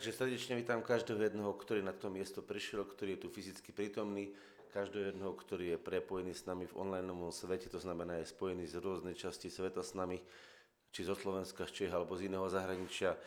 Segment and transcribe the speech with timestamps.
[0.00, 4.32] Takže srdečne vítam každého jedného, ktorý na to miesto prišiel, ktorý je tu fyzicky prítomný,
[4.72, 8.80] každého jedného, ktorý je prepojený s nami v online svete, to znamená je spojený z
[8.80, 10.16] rôznej časti sveta s nami,
[10.88, 13.12] či zo Slovenska, z Čech alebo z iného zahraničia.
[13.12, 13.18] E,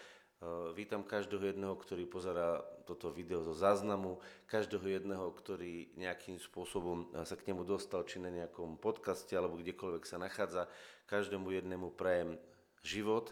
[0.73, 4.17] vítam každého jedného, ktorý pozerá toto video zo záznamu,
[4.49, 10.09] každého jedného, ktorý nejakým spôsobom sa k nemu dostal, či na nejakom podcaste alebo kdekoľvek
[10.09, 10.65] sa nachádza.
[11.05, 12.41] Každému jednému prajem
[12.81, 13.29] život,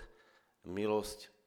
[0.61, 1.40] milosť,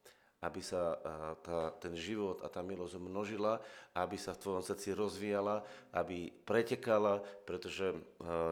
[0.45, 1.00] aby sa
[1.40, 3.64] tá, ten život a tá milosť množila,
[3.96, 5.64] aby sa v tvojom srdci rozvíjala,
[5.96, 7.96] aby pretekala, pretože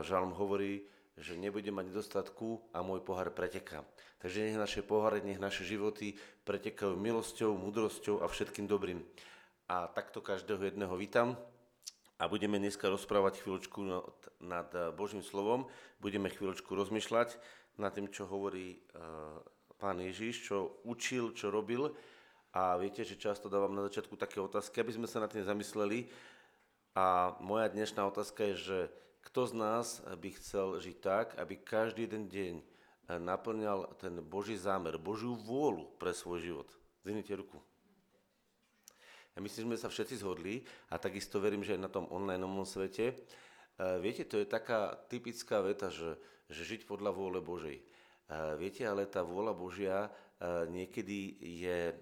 [0.00, 0.88] žalm hovorí,
[1.20, 3.84] že nebude mať nedostatku a môj pohár preteká.
[4.24, 6.16] Takže nech naše poháre, nech naše životy
[6.48, 9.04] pretekajú milosťou, múdrosťou a všetkým dobrým.
[9.68, 11.36] A takto každého jedného vítam
[12.16, 13.82] a budeme dneska rozprávať chvíľočku
[14.40, 15.68] nad Božím slovom,
[16.00, 17.36] budeme chvíľočku rozmýšľať
[17.76, 18.80] nad tým, čo hovorí
[19.82, 21.90] pán Ježiš, čo učil, čo robil.
[22.54, 26.06] A viete, že často dávam na začiatku také otázky, aby sme sa nad tým zamysleli.
[26.94, 28.78] A moja dnešná otázka je, že
[29.26, 32.54] kto z nás by chcel žiť tak, aby každý jeden deň
[33.18, 36.68] naplňal ten Boží zámer, Božiu vôľu pre svoj život.
[37.02, 37.58] Zvinite ruku.
[39.34, 42.44] Ja myslím, že sme sa všetci zhodli a takisto verím, že aj na tom online
[42.62, 43.16] svete.
[43.98, 46.14] Viete, to je taká typická veta, že,
[46.52, 47.80] že žiť podľa vôle Božej.
[48.56, 50.08] Viete, ale tá vôľa Božia
[50.68, 51.92] niekedy je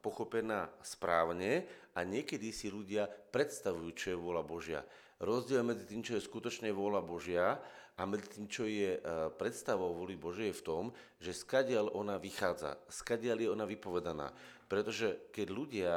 [0.00, 4.80] pochopená správne a niekedy si ľudia predstavujú, čo je vôľa Božia.
[5.20, 7.60] Rozdiel medzi tým, čo je skutočne vôľa Božia
[7.94, 8.96] a medzi tým, čo je
[9.36, 10.84] predstavou vôli Božie je v tom,
[11.20, 14.32] že skadiaľ ona vychádza, skadiaľ je ona vypovedaná.
[14.64, 15.94] Pretože keď ľudia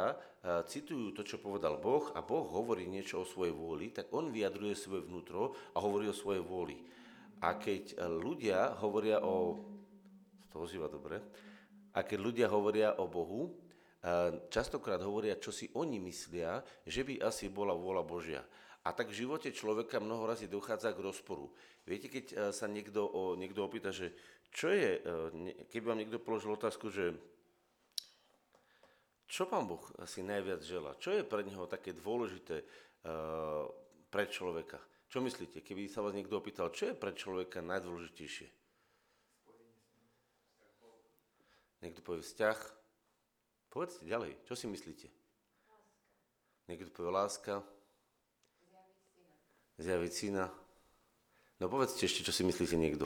[0.68, 4.76] citujú to, čo povedal Boh a Boh hovorí niečo o svojej vôli, tak on vyjadruje
[4.76, 6.76] svoje vnútro a hovorí o svojej vôli.
[7.44, 9.60] A keď ľudia hovoria o...
[10.56, 11.20] To ozýva dobre.
[11.94, 13.52] A keď ľudia hovoria o Bohu,
[14.48, 18.42] častokrát hovoria, čo si oni myslia, že by asi bola vôľa Božia.
[18.84, 21.52] A tak v živote človeka mnoho razy dochádza k rozporu.
[21.88, 24.12] Viete, keď sa niekto, o, niekto opýta, že
[24.52, 25.00] čo je,
[25.72, 27.16] keby vám niekto položil otázku, že
[29.24, 30.94] čo pán Boh si najviac žela?
[31.00, 32.62] Čo je pre neho také dôležité
[34.14, 34.78] pre človeka?
[35.14, 38.50] Čo myslíte, keby sa vás niekto opýtal, čo je pre človeka najdôležitejšie?
[41.86, 42.58] Niekto povie vzťah.
[43.70, 45.14] Povedzte ďalej, čo si myslíte?
[46.66, 47.62] Niekto povie láska.
[49.78, 50.50] Zjaviť syna.
[51.62, 53.06] No povedzte ešte, čo si myslíte niekto.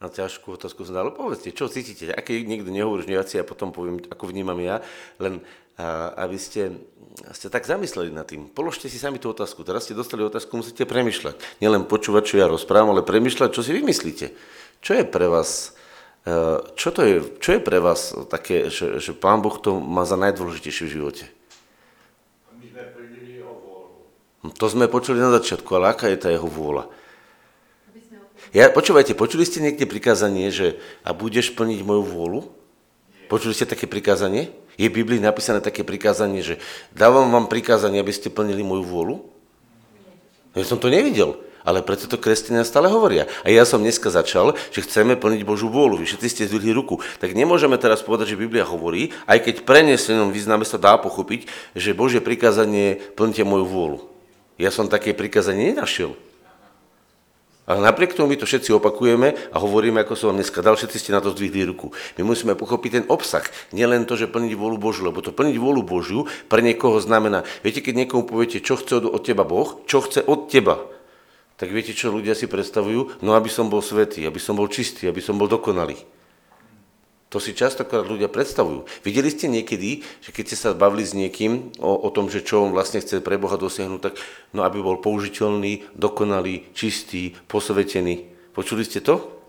[0.00, 4.00] Na ťažkú otázku som dal, povedzte, čo cítite, aké niekto nehovorí viac, a potom poviem,
[4.08, 4.80] ako vnímam ja,
[5.20, 5.44] len
[5.76, 6.72] a, aby ste,
[7.36, 8.48] ste tak zamysleli nad tým.
[8.48, 9.60] Položte si sami tú otázku.
[9.60, 11.60] Teraz ste dostali otázku, musíte premyšľať.
[11.60, 14.32] Nielen počúvať, čo ja rozprávam, ale premyšľať, čo si vymyslíte.
[14.80, 15.76] Čo je pre vás,
[16.24, 20.08] e, čo, to je, čo je pre vás také, že, že Pán Boh to má
[20.08, 21.24] za najdôležitejšie v živote?
[22.56, 22.88] My sme
[23.44, 24.56] o vôľu.
[24.56, 26.88] To sme počuli na začiatku, ale aká je tá jeho vôľa?
[28.50, 32.40] Ja, počúvajte, počuli ste niekde prikázanie, že a budeš plniť moju vôľu?
[33.30, 34.50] Počuli ste také prikázanie?
[34.74, 36.58] Je v Biblii napísané také prikázanie, že
[36.90, 39.16] dávam vám prikázanie, aby ste plnili moju vôľu?
[40.58, 43.30] Ja som to nevidel, ale preto to kresťania stále hovoria.
[43.46, 46.02] A ja som dneska začal, že chceme plniť Božú vôľu.
[46.02, 46.98] Vy všetci ste zdvihli ruku.
[47.22, 51.46] Tak nemôžeme teraz povedať, že Biblia hovorí, aj keď prenesenom význame sa dá pochopiť,
[51.78, 53.98] že Božie prikázanie plnite moju vôľu.
[54.58, 56.18] Ja som také prikázanie nenašiel.
[57.68, 60.96] Ale napriek tomu my to všetci opakujeme a hovoríme, ako som vám dneska dal, všetci
[60.96, 61.94] ste na to zdvihli ruku.
[62.18, 65.82] My musíme pochopiť ten obsah, nielen to, že plniť vôľu Božiu, lebo to plniť vôľu
[65.86, 70.26] Božiu pre niekoho znamená, viete, keď niekomu poviete, čo chce od teba Boh, čo chce
[70.26, 70.82] od teba,
[71.60, 73.20] tak viete, čo ľudia si predstavujú?
[73.20, 76.00] No, aby som bol svetý, aby som bol čistý, aby som bol dokonalý.
[77.30, 78.90] To si častokrát ľudia predstavujú.
[79.06, 82.66] Videli ste niekedy, že keď ste sa bavili s niekým o, o tom, že čo
[82.66, 84.18] on vlastne chce pre Boha dosiahnuť, tak
[84.50, 88.26] no aby bol použiteľný, dokonalý, čistý, posvetený.
[88.50, 89.39] Počuli ste to?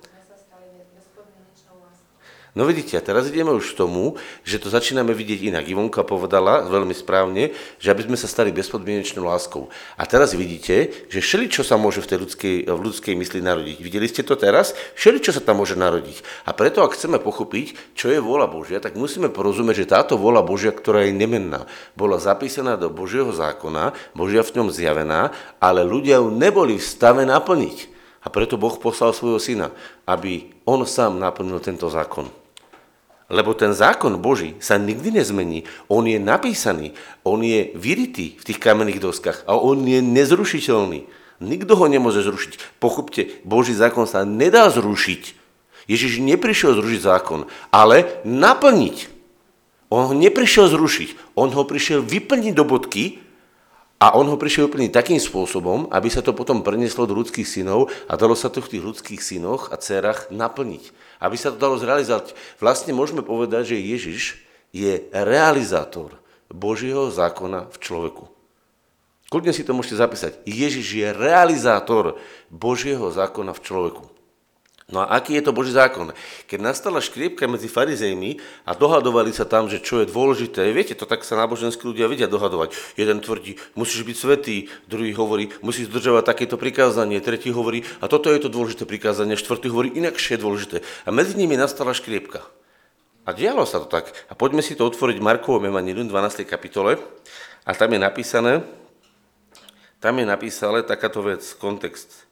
[2.51, 5.71] No vidíte, a teraz ideme už k tomu, že to začíname vidieť inak.
[5.71, 9.71] Ivonka povedala veľmi správne, že aby sme sa stali bezpodmienečnou láskou.
[9.95, 13.77] A teraz vidíte, že všeli, čo sa môže v tej ľudskej, v ľudskej mysli narodiť.
[13.80, 14.75] Videli ste to teraz?
[15.00, 16.27] Všeli, čo sa tam môže narodiť.
[16.44, 20.44] A preto, ak chceme pochopiť, čo je vôľa Božia, tak musíme porozumieť, že táto vôľa
[20.44, 25.31] Božia, ktorá je nemenná, bola zapísaná do Božieho zákona, Božia v ňom zjavená,
[25.63, 27.88] ale ľudia ju neboli v stave naplniť.
[28.21, 29.71] A preto Boh poslal svojho syna,
[30.04, 32.40] aby on sám naplnil tento zákon.
[33.31, 35.63] Lebo ten zákon Boží sa nikdy nezmení.
[35.88, 36.92] On je napísaný,
[37.24, 41.07] on je vyritý v tých kamenných doskách a on je nezrušiteľný.
[41.39, 42.78] Nikto ho nemôže zrušiť.
[42.83, 45.39] Pochopte, Boží zákon sa nedá zrušiť.
[45.88, 49.10] Ježiš neprišiel zrušiť zákon, ale naplniť.
[49.92, 53.19] On ho neprišiel zrušiť, on ho prišiel vyplniť do bodky
[54.01, 57.94] a on ho prišiel vyplniť takým spôsobom, aby sa to potom prenieslo do ľudských synov
[58.09, 60.89] a dalo sa to v tých ľudských synoch a dcerách naplniť.
[61.21, 62.33] Aby sa to dalo zrealizovať.
[62.57, 64.42] Vlastne môžeme povedať, že Ježiš
[64.74, 66.18] je realizátor
[66.50, 68.25] Božieho zákona v človeku.
[69.30, 70.33] Kľudne si to môžete zapísať.
[70.50, 72.18] Ježiš je realizátor
[72.50, 74.04] Božieho zákona v človeku.
[74.91, 76.11] No a aký je to Boží zákon?
[76.51, 81.07] Keď nastala škriepka medzi farizejmi a dohadovali sa tam, že čo je dôležité, viete, to
[81.07, 82.75] tak sa náboženskí ľudia vedia dohadovať.
[82.99, 88.27] Jeden tvrdí, musíš byť svetý, druhý hovorí, musíš zdržovať takéto prikázanie, tretí hovorí, a toto
[88.27, 90.77] je to dôležité prikázanie, štvrtý hovorí, inakšie je dôležité.
[91.07, 92.44] A medzi nimi nastala škriepka.
[93.23, 94.11] A dialo sa to tak.
[94.27, 96.44] A poďme si to otvoriť Markovom Evangelium 12.
[96.44, 96.99] kapitole.
[97.63, 98.65] A tam je napísané,
[100.01, 102.31] tam je napísané takáto vec, kontext.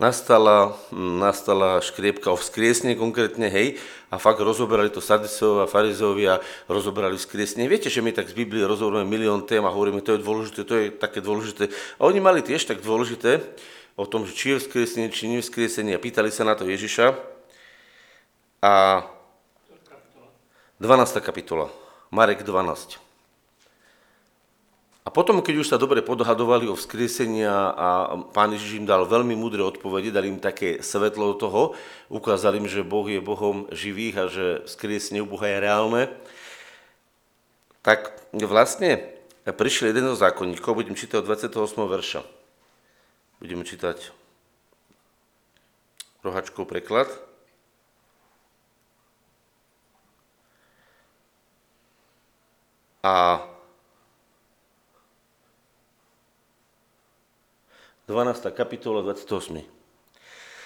[0.00, 3.76] Nastala, nastala škriepka o vzkriesne konkrétne, hej,
[4.08, 6.40] a fakt rozoberali to Sadisov a Farizovia,
[6.72, 7.68] rozoberali vzkriesne.
[7.68, 10.74] Viete, že my tak z Biblie rozoberáme milión tém a hovoríme, to je dôležité, to
[10.80, 11.68] je také dôležité.
[12.00, 13.44] A oni mali tiež tak dôležité
[13.92, 15.92] o tom, že či je vzkriesenie, či nie je vzkriesenie.
[15.92, 17.12] A pýtali sa na to Ježiša.
[18.64, 19.04] A
[20.80, 21.20] 12.
[21.20, 21.68] kapitola,
[22.08, 23.09] Marek 12.
[25.00, 27.88] A potom, keď už sa dobre podhadovali o vzkriesenia a
[28.36, 31.62] pán Ježiš im dal veľmi múdre odpovede, dal im také svetlo do toho,
[32.12, 36.02] ukázal im, že Boh je Bohom živých a že vzkriesenie u Boha je reálne,
[37.80, 39.00] tak vlastne
[39.48, 41.80] prišiel jeden zo zákonníkov, budem čítať od 28.
[41.88, 42.20] verša.
[43.40, 44.12] Budeme čítať
[46.20, 47.08] rohačkov preklad.
[53.00, 53.48] A
[58.10, 58.50] 12.
[58.50, 59.62] kapitola, 28.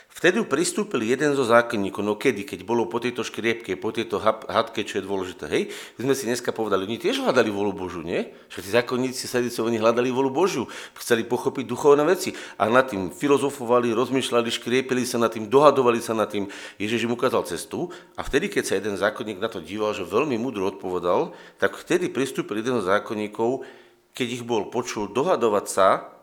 [0.09, 4.17] Vtedy pristúpil jeden zo zákonníkov, no kedy, keď bolo po tejto škriepke, po tejto
[4.49, 5.69] hadke, čo je dôležité, hej?
[6.01, 8.33] Sme si dneska povedali, oni tiež hľadali volu Božu, nie?
[8.49, 10.65] Tí zákonníci sadicovani hľadali volu Božiu,
[10.97, 16.17] chceli pochopiť duchovné veci a nad tým filozofovali, rozmýšľali, škriepili sa nad tým, dohadovali sa
[16.17, 16.49] nad tým.
[16.81, 20.41] Ježiš im ukázal cestu a vtedy, keď sa jeden zákonník na to díval, že veľmi
[20.41, 23.69] múdro odpovedal, tak vtedy pristúpil jeden z zákonníkov,
[24.15, 26.14] keď ich bol počul dohadovať sa,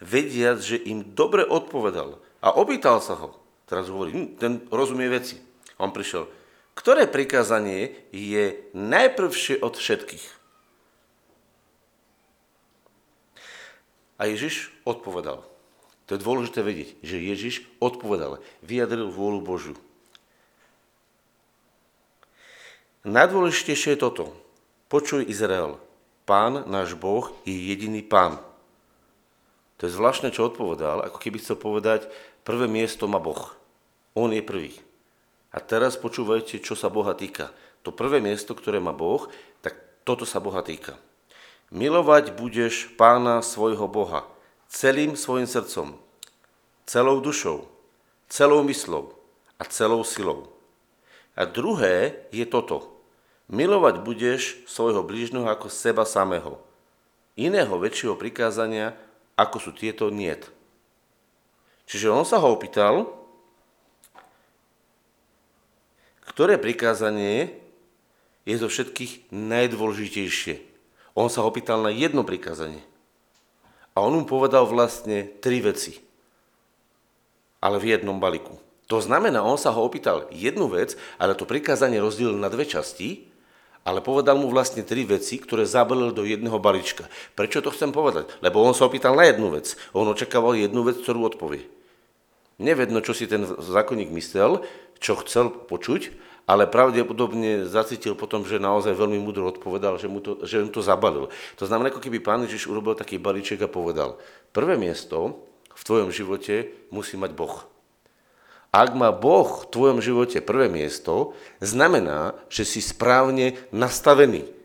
[0.00, 2.20] vediac, že im dobre odpovedal.
[2.44, 3.36] A opýtal sa ho.
[3.66, 5.40] Teraz hovorí, hm, ten rozumie veci.
[5.80, 6.28] On prišiel.
[6.76, 10.26] Ktoré prikázanie je najprvšie od všetkých?
[14.16, 15.44] A Ježiš odpovedal.
[16.06, 19.76] To je dôležité vedieť, že Ježiš odpovedal, vyjadril vôľu Božiu.
[23.02, 24.24] Najdôležitejšie je toto.
[24.86, 25.78] Počuj Izrael,
[26.26, 28.38] pán náš Boh je jediný pán.
[29.76, 32.08] To je zvláštne, čo odpovedal, ako keby chcel povedať,
[32.46, 33.52] prvé miesto má Boh.
[34.16, 34.72] On je prvý.
[35.52, 37.52] A teraz počúvajte, čo sa Boha týka.
[37.84, 39.28] To prvé miesto, ktoré má Boh,
[39.60, 39.76] tak
[40.08, 40.96] toto sa Boha týka.
[41.68, 44.24] Milovať budeš pána svojho Boha
[44.70, 45.98] celým svojim srdcom,
[46.86, 47.68] celou dušou,
[48.28, 49.14] celou myslou
[49.58, 50.52] a celou silou.
[51.36, 52.96] A druhé je toto.
[53.46, 56.58] Milovať budeš svojho blížneho ako seba samého.
[57.36, 58.96] Iného väčšieho prikázania
[59.36, 60.48] ako sú tieto niet.
[61.86, 63.06] Čiže on sa ho opýtal,
[66.26, 67.54] ktoré prikázanie
[68.42, 70.60] je zo všetkých najdôležitejšie.
[71.14, 72.82] On sa ho opýtal na jedno prikázanie.
[73.96, 75.96] A on mu povedal vlastne tri veci.
[77.62, 78.60] Ale v jednom balíku.
[78.86, 83.26] To znamená, on sa ho opýtal jednu vec, ale to prikázanie rozdielil na dve časti
[83.86, 87.06] ale povedal mu vlastne tri veci, ktoré zabalil do jedného balíčka.
[87.38, 88.26] Prečo to chcem povedať?
[88.42, 89.78] Lebo on sa opýtal na jednu vec.
[89.94, 91.70] On očakával jednu vec, ktorú odpovie.
[92.58, 94.66] Nevedno, čo si ten zákonník myslel,
[94.98, 96.10] čo chcel počuť,
[96.50, 100.82] ale pravdepodobne zacítil potom, že naozaj veľmi múdro odpovedal, že mu to, že mu to
[100.82, 101.30] zabalil.
[101.58, 104.18] To znamená, ako keby pán Ježiš urobil taký balíček a povedal,
[104.50, 107.75] prvé miesto v tvojom živote musí mať Boh.
[108.74, 111.32] Ak má Boh v tvojom živote prvé miesto,
[111.62, 114.56] znamená, že si správne nastavený.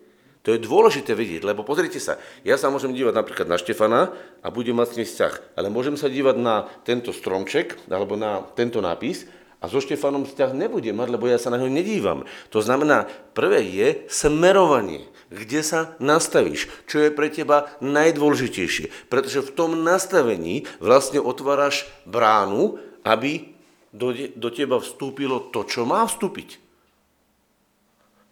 [0.41, 4.09] To je dôležité vidieť, lebo pozrite sa, ja sa môžem dívať napríklad na Štefana
[4.41, 8.41] a budem mať s ním vzťah, ale môžem sa dívať na tento stromček alebo na
[8.57, 9.29] tento nápis
[9.61, 12.25] a so Štefanom vzťah nebudem mať, lebo ja sa na ňo nedívam.
[12.49, 13.05] To znamená,
[13.37, 19.13] prvé je smerovanie, kde sa nastavíš, čo je pre teba najdôležitejšie.
[19.13, 23.50] Pretože v tom nastavení vlastne otváraš bránu, aby
[23.91, 26.59] do, do teba vstúpilo to, čo má vstúpiť.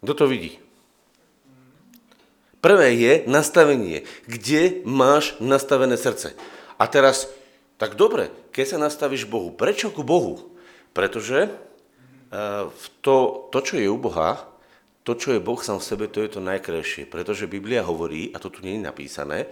[0.00, 0.56] Kto to vidí?
[2.60, 4.04] Prvé je nastavenie.
[4.28, 6.36] Kde máš nastavené srdce?
[6.76, 7.28] A teraz,
[7.80, 10.52] tak dobre, keď sa nastavíš Bohu, prečo ku Bohu?
[10.92, 12.68] Pretože uh,
[13.00, 14.44] to, to, čo je u Boha,
[15.04, 17.08] to, čo je Boh sám v sebe, to je to najkrajšie.
[17.08, 19.48] Pretože Biblia hovorí, a to tu nie je napísané,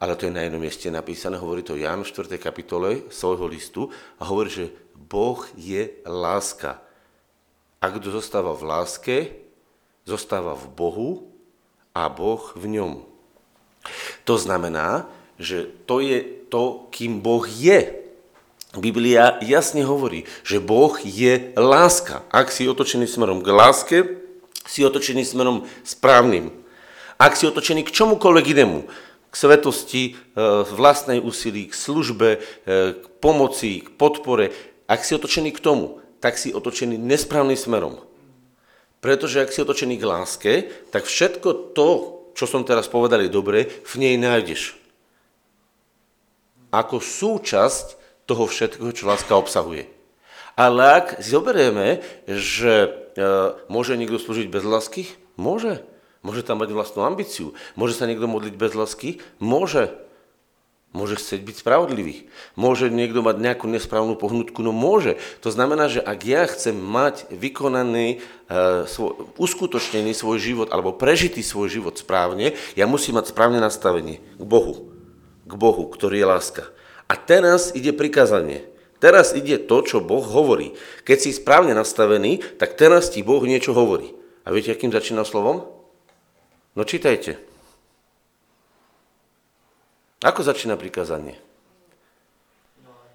[0.00, 2.40] ale to je na jednom mieste napísané, hovorí to Jan v 4.
[2.40, 6.80] kapitole svojho listu a hovorí, že Boh je láska.
[7.84, 9.16] A kto zostáva v láske,
[10.08, 11.10] zostáva v Bohu
[11.92, 12.92] a Boh v ňom.
[14.24, 15.04] To znamená,
[15.36, 18.00] že to je to, kým Boh je.
[18.76, 22.24] Biblia jasne hovorí, že Boh je láska.
[22.32, 23.98] Ak si otočený smerom k láske,
[24.64, 26.52] si otočený smerom správnym.
[27.20, 28.78] Ak si otočený k čomukoľvek inému,
[29.30, 30.42] k svetosti, e,
[30.74, 32.38] vlastnej úsilí, k službe, e,
[32.98, 34.50] k pomoci, k podpore,
[34.90, 38.02] ak si otočený k tomu, tak si otočený nesprávnym smerom.
[39.00, 40.52] Pretože ak si otočený k láske,
[40.92, 41.88] tak všetko to,
[42.36, 44.76] čo som teraz povedal, je dobre, v nej nájdeš.
[46.74, 47.96] Ako súčasť
[48.28, 49.90] toho všetkého, čo láska obsahuje.
[50.54, 52.88] Ale ak zoberieme, že e,
[53.72, 55.02] môže niekto slúžiť bez lásky,
[55.40, 55.80] môže.
[56.20, 57.56] Môže tam mať vlastnú ambíciu.
[57.80, 59.24] Môže sa niekto modliť bez lásky?
[59.40, 59.88] Môže.
[60.90, 62.26] Môže chcieť byť spravodlivý.
[62.58, 64.58] Môže niekto mať nejakú nesprávnu pohnutku?
[64.58, 65.22] No môže.
[65.38, 68.18] To znamená, že ak ja chcem mať vykonaný,
[68.50, 74.18] uh, svoj, uskutočnený svoj život alebo prežitý svoj život správne, ja musím mať správne nastavenie
[74.18, 74.90] k Bohu.
[75.46, 76.64] K Bohu, ktorý je láska.
[77.06, 78.66] A teraz ide prikázanie.
[78.98, 80.74] Teraz ide to, čo Boh hovorí.
[81.06, 84.10] Keď si správne nastavený, tak teraz ti Boh niečo hovorí.
[84.42, 85.79] A viete, akým začína slovom?
[86.78, 87.42] No čítajte.
[90.20, 91.40] Ako začína prikázanie?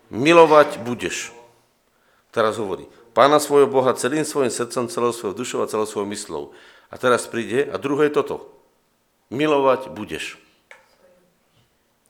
[0.09, 1.31] Milovať budeš.
[2.35, 6.43] Teraz hovorí, pána svojho Boha celým svojim srdcom, celou svojou dušou a celou svojou myslou.
[6.91, 8.51] A teraz príde a druhé je toto.
[9.31, 10.37] Milovať budeš.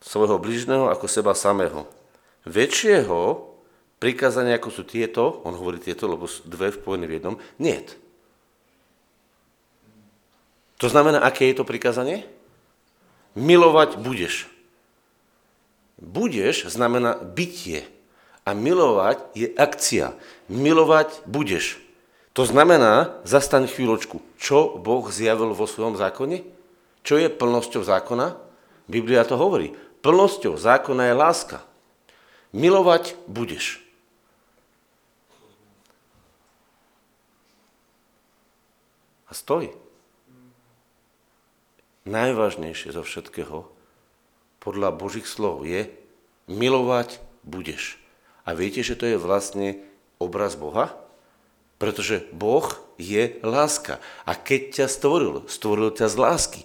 [0.02, 1.86] Svojho blížneho ako seba samého.
[2.46, 3.52] Väčšieho
[4.02, 7.80] prikázania, ako sú tieto, on hovorí tieto, lebo dve v v jednom, nie.
[10.78, 12.28] To znamená, aké je to prikázanie?
[13.36, 14.52] Milovať budeš.
[16.00, 17.88] Budeš znamená bytie.
[18.46, 20.14] A milovať je akcia.
[20.52, 21.80] Milovať budeš.
[22.36, 26.44] To znamená, zastaň chvíľočku, čo Boh zjavil vo svojom zákone?
[27.00, 28.36] Čo je plnosťou zákona?
[28.92, 29.72] Biblia to hovorí.
[30.04, 31.58] Plnosťou zákona je láska.
[32.52, 33.80] Milovať budeš.
[39.26, 39.85] A stoj.
[42.06, 43.66] Najvážnejšie zo všetkého
[44.62, 45.90] podľa Božích slov je
[46.46, 47.98] milovať budeš.
[48.46, 49.82] A viete, že to je vlastne
[50.22, 50.94] obraz Boha?
[51.82, 52.70] Pretože Boh
[53.02, 53.98] je láska.
[54.22, 56.62] A keď ťa stvoril, stvoril ťa z lásky.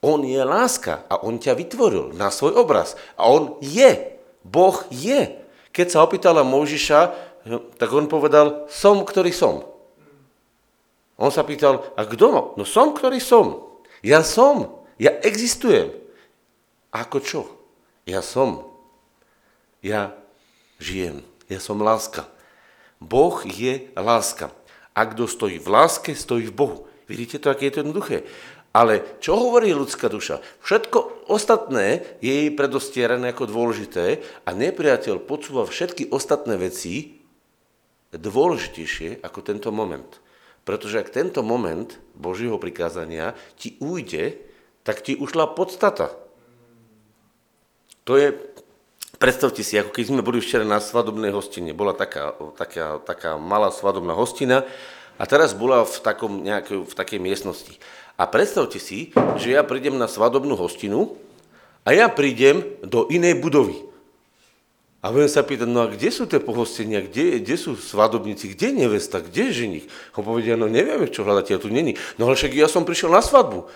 [0.00, 2.96] On je láska a on ťa vytvoril na svoj obraz.
[3.20, 4.16] A on je.
[4.40, 5.36] Boh je.
[5.68, 7.00] Keď sa opýtala Mojžiša,
[7.76, 9.68] tak on povedal, som, ktorý som.
[11.20, 12.56] On sa pýtal, a kto?
[12.56, 13.68] No som, ktorý som.
[14.00, 14.77] Ja som.
[14.98, 15.94] Ja existujem.
[16.90, 17.40] Ako čo?
[18.02, 18.66] Ja som.
[19.78, 20.18] Ja
[20.82, 21.22] žijem.
[21.46, 22.26] Ja som láska.
[22.98, 24.50] Boh je láska.
[24.92, 26.78] A kto stojí v láske, stojí v Bohu.
[27.06, 28.26] Vidíte to, aké je to jednoduché?
[28.74, 30.44] Ale čo hovorí ľudská duša?
[30.60, 37.22] Všetko ostatné je jej predostierané ako dôležité a nepriateľ podsúva všetky ostatné veci
[38.12, 40.20] dôležitejšie ako tento moment.
[40.68, 44.47] Pretože ak tento moment Božieho prikázania ti ujde,
[44.88, 46.16] tak ti ušla podstata.
[48.08, 48.32] To je,
[49.20, 53.68] predstavte si, ako keď sme boli včera na svadobnej hostine, bola taká, taká, taká malá
[53.68, 54.64] svadobná hostina
[55.20, 57.76] a teraz bola v, takom nejakej, v takej miestnosti.
[58.16, 61.20] A predstavte si, že ja prídem na svadobnú hostinu
[61.84, 63.76] a ja prídem do inej budovy.
[65.04, 68.72] A budem sa pýtať, no a kde sú tie pohostenia, kde, kde sú svadobníci, kde
[68.72, 69.86] je nevesta, kde je ženich?
[70.16, 71.94] On povedia, no nevieme, čo hľadáte, ja tu není.
[72.16, 73.68] No ale však ja som prišiel na svadbu.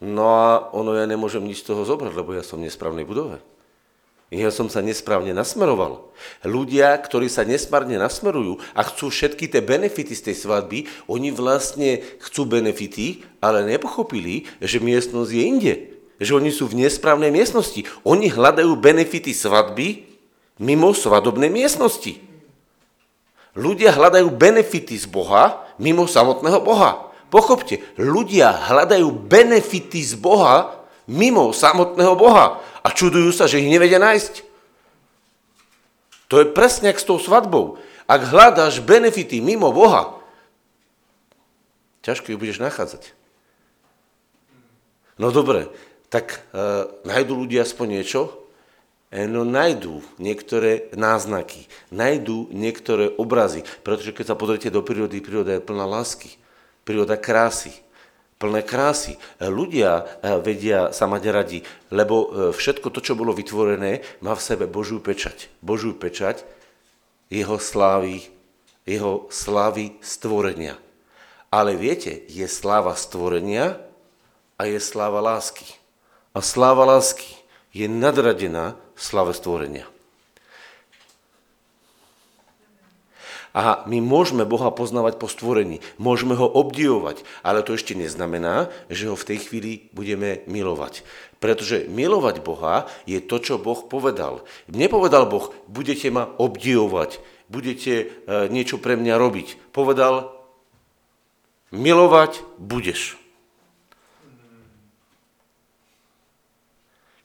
[0.00, 3.40] No a ono ja nemôžem nič z toho zobrať, lebo ja som v nesprávnej budove.
[4.34, 6.10] Ja som sa nesprávne nasmeroval.
[6.42, 12.02] Ľudia, ktorí sa nesprávne nasmerujú a chcú všetky tie benefity z tej svadby, oni vlastne
[12.18, 15.74] chcú benefity, ale nepochopili, že miestnosť je inde.
[16.18, 17.86] Že oni sú v nesprávnej miestnosti.
[18.02, 20.10] Oni hľadajú benefity svadby
[20.58, 22.18] mimo svadobnej miestnosti.
[23.54, 27.05] Ľudia hľadajú benefity z Boha mimo samotného Boha.
[27.26, 30.76] Pochopte, ľudia hľadajú benefity z Boha
[31.10, 34.42] mimo samotného Boha a čudujú sa, že ich nevedia nájsť.
[36.26, 37.78] To je presne jak s tou svadbou.
[38.06, 40.18] Ak hľadáš benefity mimo Boha,
[42.02, 43.14] ťažko ju budeš nachádzať.
[45.18, 45.70] No dobre,
[46.12, 46.62] tak e,
[47.02, 48.30] nájdú ľudia aspoň niečo?
[49.10, 55.56] E, no nájdú niektoré náznaky, nájdú niektoré obrazy, pretože keď sa pozriete do prírody, príroda
[55.56, 56.38] je plná lásky,
[56.86, 57.74] príroda krásy,
[58.38, 59.18] plné krásy.
[59.42, 61.58] Ľudia e, vedia sa mať radi,
[61.90, 65.50] lebo e, všetko to, čo bolo vytvorené, má v sebe Božiu pečať.
[65.58, 66.46] Božiu pečať
[67.26, 68.22] jeho slávy,
[68.86, 70.78] jeho slávy stvorenia.
[71.50, 73.82] Ale viete, je sláva stvorenia
[74.54, 75.66] a je sláva lásky.
[76.30, 77.34] A sláva lásky
[77.74, 79.90] je nadradená slave stvorenia.
[83.56, 89.08] A my môžeme Boha poznávať po stvorení, môžeme ho obdivovať, ale to ešte neznamená, že
[89.08, 91.00] ho v tej chvíli budeme milovať.
[91.40, 94.44] Pretože milovať Boha je to, čo Boh povedal.
[94.68, 97.16] Nepovedal Boh, budete ma obdivovať,
[97.48, 98.06] budete e,
[98.52, 99.72] niečo pre mňa robiť.
[99.72, 100.36] Povedal,
[101.72, 103.16] milovať budeš.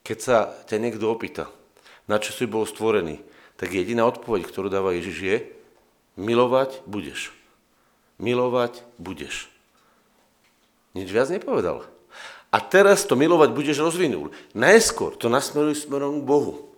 [0.07, 1.51] Keď sa ťa niekto opýta,
[2.07, 3.19] na čo si bol stvorený,
[3.59, 5.37] tak jediná odpoveď, ktorú dáva Ježiš je,
[6.19, 7.35] milovať budeš.
[8.21, 9.51] Milovať budeš.
[10.91, 11.87] Nič viac nepovedal.
[12.51, 14.35] A teraz to milovať budeš rozvinul.
[14.51, 16.71] Najskôr to nasmeruj smerom k Bohu.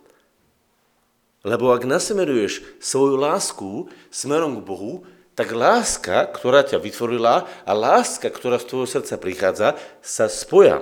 [1.44, 4.94] Lebo ak nasmeruješ svoju lásku smerom k Bohu,
[5.34, 9.68] tak láska, ktorá ťa vytvorila a láska, ktorá z tvojho srdca prichádza,
[10.00, 10.78] sa spoja.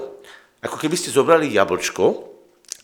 [0.59, 2.30] Ako keby ste zobrali jablčko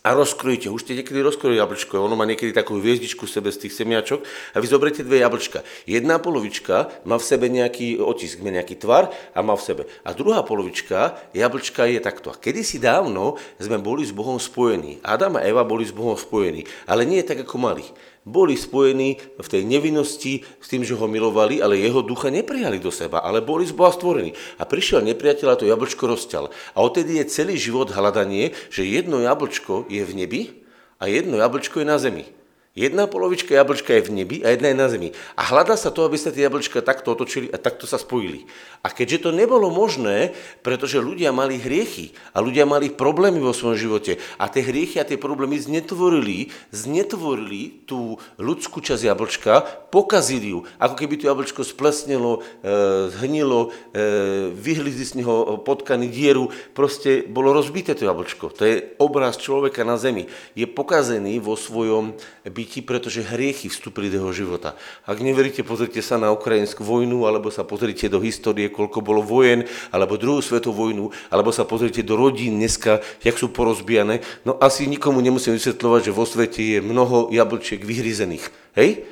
[0.08, 0.72] a rozkrojíte.
[0.72, 4.24] Už ste niekedy rozkrojili jablčko, ono má niekedy takú hviezdičku v sebe z tých semiačok
[4.56, 5.68] a vy zoberiete dve jablčka.
[5.84, 9.84] Jedna polovička má v sebe nejaký otisk, má nejaký tvar a má v sebe.
[10.08, 12.32] A druhá polovička jablčka je takto.
[12.32, 15.04] A kedysi dávno sme boli s Bohom spojení.
[15.04, 17.84] Adam a Eva boli s Bohom spojení, ale nie tak ako mali
[18.28, 22.92] boli spojení v tej nevinnosti s tým, že ho milovali, ale jeho ducha neprijali do
[22.92, 24.36] seba, ale boli z Boha stvorení.
[24.60, 26.52] A prišiel nepriateľ a to jablčko rozťal.
[26.76, 30.42] A odtedy je celý život hľadanie, že jedno jablčko je v nebi
[31.00, 32.37] a jedno jablčko je na zemi.
[32.78, 35.10] Jedna polovička jablčka je v nebi a jedna je na zemi.
[35.34, 38.46] A hľadá sa to, aby sa tie jablčka takto otočili a takto sa spojili.
[38.86, 43.82] A keďže to nebolo možné, pretože ľudia mali hriechy a ľudia mali problémy vo svojom
[43.82, 49.54] živote a tie hriechy a tie problémy znetvorili, znetvorili tú ľudskú časť jablčka,
[49.90, 56.54] pokazili ju, ako keby to jablčko splesnilo, e, zhnilo, e, vyhlizli z neho potkany dieru,
[56.78, 58.54] proste bolo rozbité to jablčko.
[58.54, 60.30] To je obraz človeka na zemi.
[60.54, 62.14] Je pokazený vo svojom
[62.46, 64.76] bytí bytí, pretože hriechy vstúpili do jeho života.
[65.08, 69.64] Ak neveríte, pozrite sa na ukrajinskú vojnu, alebo sa pozrite do histórie, koľko bolo vojen,
[69.96, 74.20] alebo druhú svetovú vojnu, alebo sa pozrite do rodín dneska, jak sú porozbijané.
[74.44, 78.76] No asi nikomu nemusím vysvetľovať, že vo svete je mnoho jablčiek vyhryzených.
[78.76, 79.08] Hej?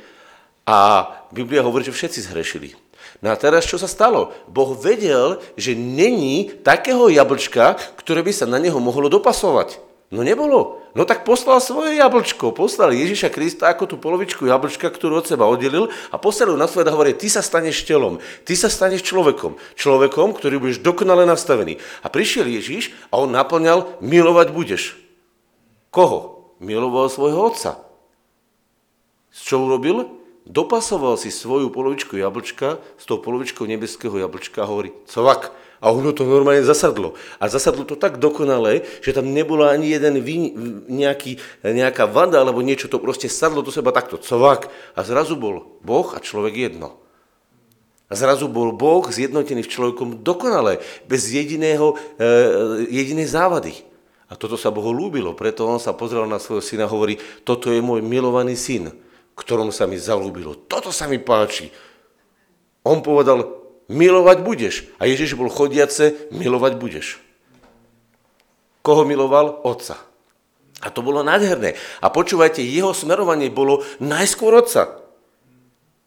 [0.68, 2.76] A Biblia hovorí, že všetci zhrešili.
[3.24, 4.36] No a teraz čo sa stalo?
[4.52, 9.80] Boh vedel, že není takého jablčka, ktoré by sa na neho mohlo dopasovať.
[10.12, 10.85] No nebolo.
[10.96, 15.44] No tak poslal svoje jablčko, poslal Ježiša Krista ako tú polovičku jablčka, ktorú od seba
[15.44, 19.60] oddelil a poslal na svet a hovorí, ty sa staneš telom, ty sa staneš človekom,
[19.76, 21.84] človekom, ktorý budeš dokonale nastavený.
[22.00, 24.96] A prišiel Ježiš a on naplňal, milovať budeš.
[25.92, 26.56] Koho?
[26.64, 27.84] Miloval svojho otca.
[29.36, 30.16] S čo urobil?
[30.48, 35.52] Dopasoval si svoju polovičku jablčka s tou polovičkou nebeského jablčka a hovorí, covak,
[35.84, 37.14] a ono to normálne zasadlo.
[37.40, 40.56] A zasadlo to tak dokonale, že tam nebola ani jeden vý,
[40.88, 44.72] nejaký, nejaká vada alebo niečo, to proste sadlo do seba takto, covak.
[44.96, 47.00] A zrazu bol Boh a človek jedno.
[48.06, 50.78] A zrazu bol Boh zjednotený v človekom dokonale,
[51.10, 52.26] bez jediného, e,
[52.94, 53.74] jedinej závady.
[54.30, 57.70] A toto sa Bohu lúbilo, preto on sa pozrel na svojho syna a hovorí, toto
[57.74, 58.94] je môj milovaný syn,
[59.38, 60.54] ktorom sa mi zalúbilo.
[60.66, 61.70] Toto sa mi páči.
[62.86, 64.76] On povedal, milovať budeš.
[64.98, 67.22] A Ježiš bol chodiace, milovať budeš.
[68.86, 69.66] Koho miloval?
[69.66, 69.98] Otca.
[70.86, 71.74] A to bolo nádherné.
[72.04, 75.02] A počúvajte, jeho smerovanie bolo najskôr Otca.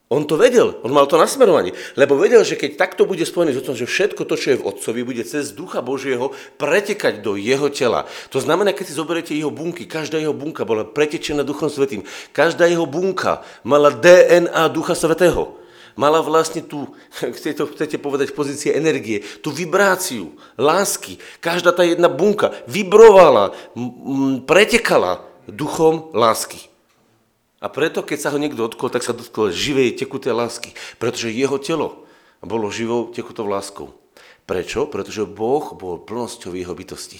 [0.08, 3.60] On to vedel, on mal to nasmerovanie, lebo vedel, že keď takto bude spojený s
[3.60, 7.68] Otcom, že všetko to, čo je v Otcovi, bude cez Ducha Božieho pretekať do jeho
[7.68, 8.08] tela.
[8.32, 12.64] To znamená, keď si zoberiete jeho bunky, každá jeho bunka bola pretečená Duchom Svetým, každá
[12.64, 15.60] jeho bunka mala DNA Ducha Svetého
[15.98, 16.94] mala vlastne tú,
[17.36, 21.18] chcete, chcete povedať, pozície energie, tú vibráciu, lásky.
[21.42, 23.58] Každá tá jedna bunka vibrovala,
[24.46, 26.70] pretekala duchom lásky.
[27.58, 30.70] A preto, keď sa ho niekto dotkol, tak sa dotkol živej, tekuté lásky.
[31.02, 32.06] Pretože jeho telo
[32.38, 33.90] bolo živou, tekutou láskou.
[34.46, 34.86] Prečo?
[34.86, 37.18] Pretože Boh bol plnosťou jeho bytosti.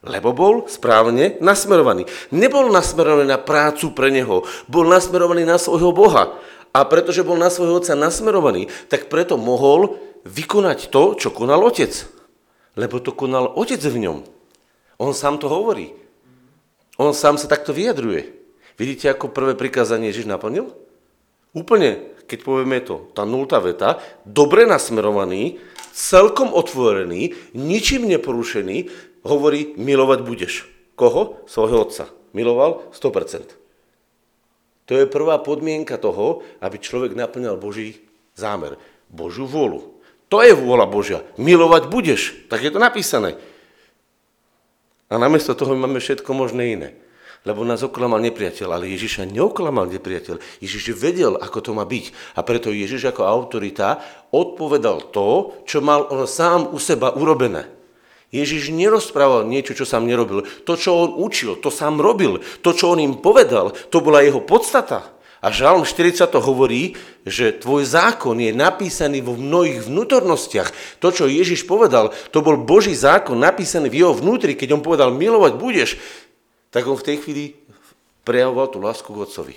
[0.00, 2.08] Lebo bol správne nasmerovaný.
[2.32, 6.38] Nebol nasmerovaný na prácu pre neho, bol nasmerovaný na svojho Boha.
[6.70, 11.90] A pretože bol na svojho otca nasmerovaný, tak preto mohol vykonať to, čo konal otec.
[12.78, 14.18] Lebo to konal otec v ňom.
[15.02, 15.90] On sám to hovorí.
[17.00, 18.28] On sám sa takto vyjadruje.
[18.78, 20.72] Vidíte, ako prvé prikázanie Ježiš naplnil?
[21.50, 25.58] Úplne, keď povieme to, tá nultá veta, dobre nasmerovaný,
[25.90, 28.86] celkom otvorený, ničím neporušený,
[29.26, 30.70] hovorí, milovať budeš.
[30.94, 31.42] Koho?
[31.50, 32.04] Svojho otca.
[32.30, 33.59] Miloval 100%.
[34.90, 38.02] To je prvá podmienka toho, aby človek naplňal Boží
[38.34, 38.74] zámer,
[39.06, 39.86] Božiu vôľu.
[40.26, 41.22] To je vôľa Božia.
[41.38, 42.34] Milovať budeš.
[42.50, 43.38] Tak je to napísané.
[45.06, 46.90] A namiesto toho máme všetko možné iné
[47.40, 50.60] lebo nás oklamal nepriateľ, ale Ježiša neoklamal nepriateľ.
[50.60, 52.36] Ježiš vedel, ako to má byť.
[52.36, 53.96] A preto Ježiš ako autorita
[54.28, 57.79] odpovedal to, čo mal on sám u seba urobené.
[58.30, 60.46] Ježiš nerozprával niečo, čo sám nerobil.
[60.66, 62.38] To, čo on učil, to sám robil.
[62.62, 65.10] To, čo on im povedal, to bola jeho podstata.
[65.40, 71.00] A Žalm 40 to hovorí, že tvoj zákon je napísaný vo mnohých vnútornostiach.
[71.00, 75.16] To, čo Ježiš povedal, to bol Boží zákon napísaný v jeho vnútri, keď on povedal,
[75.16, 75.90] milovať budeš
[76.70, 77.44] tak on v tej chvíli
[78.22, 79.56] prejavoval tú lásku k Otcovi.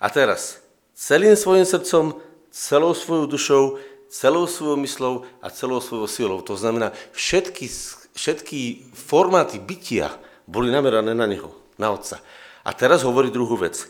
[0.00, 0.64] A teraz,
[0.96, 2.16] celým svojim srdcom,
[2.48, 3.62] celou svojou dušou,
[4.08, 6.38] celou svojou myslou a celou svojou silou.
[6.44, 7.68] To znamená, všetky,
[8.16, 10.12] všetky formáty bytia
[10.48, 12.20] boli namerané na Neho, na Otca.
[12.64, 13.88] A teraz hovorí druhú vec.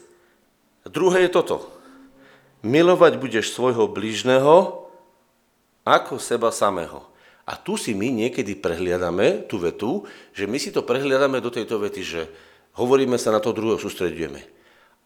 [0.87, 1.71] Druhé je toto.
[2.67, 4.87] Milovať budeš svojho blížneho
[5.87, 7.07] ako seba samého.
[7.49, 10.05] A tu si my niekedy prehliadame tú vetu,
[10.37, 12.23] že my si to prehliadame do tejto vety, že
[12.77, 14.45] hovoríme sa na to druhého, sústredujeme.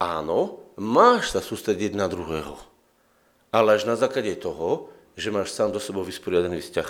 [0.02, 2.58] Áno, máš sa sústrediť na druhého,
[3.54, 6.88] ale až na základe toho, že máš sám do sebou vysporiadaný vzťah.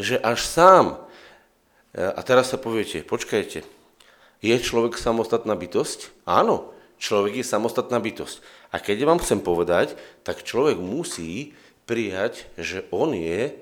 [0.00, 0.84] Že až sám.
[1.96, 3.66] A teraz sa poviete, počkajte,
[4.40, 6.24] je človek samostatná bytosť?
[6.24, 8.40] Áno, človek je samostatná bytosť.
[8.72, 11.52] A keď vám chcem povedať, tak človek musí
[11.84, 13.52] prijať, že on je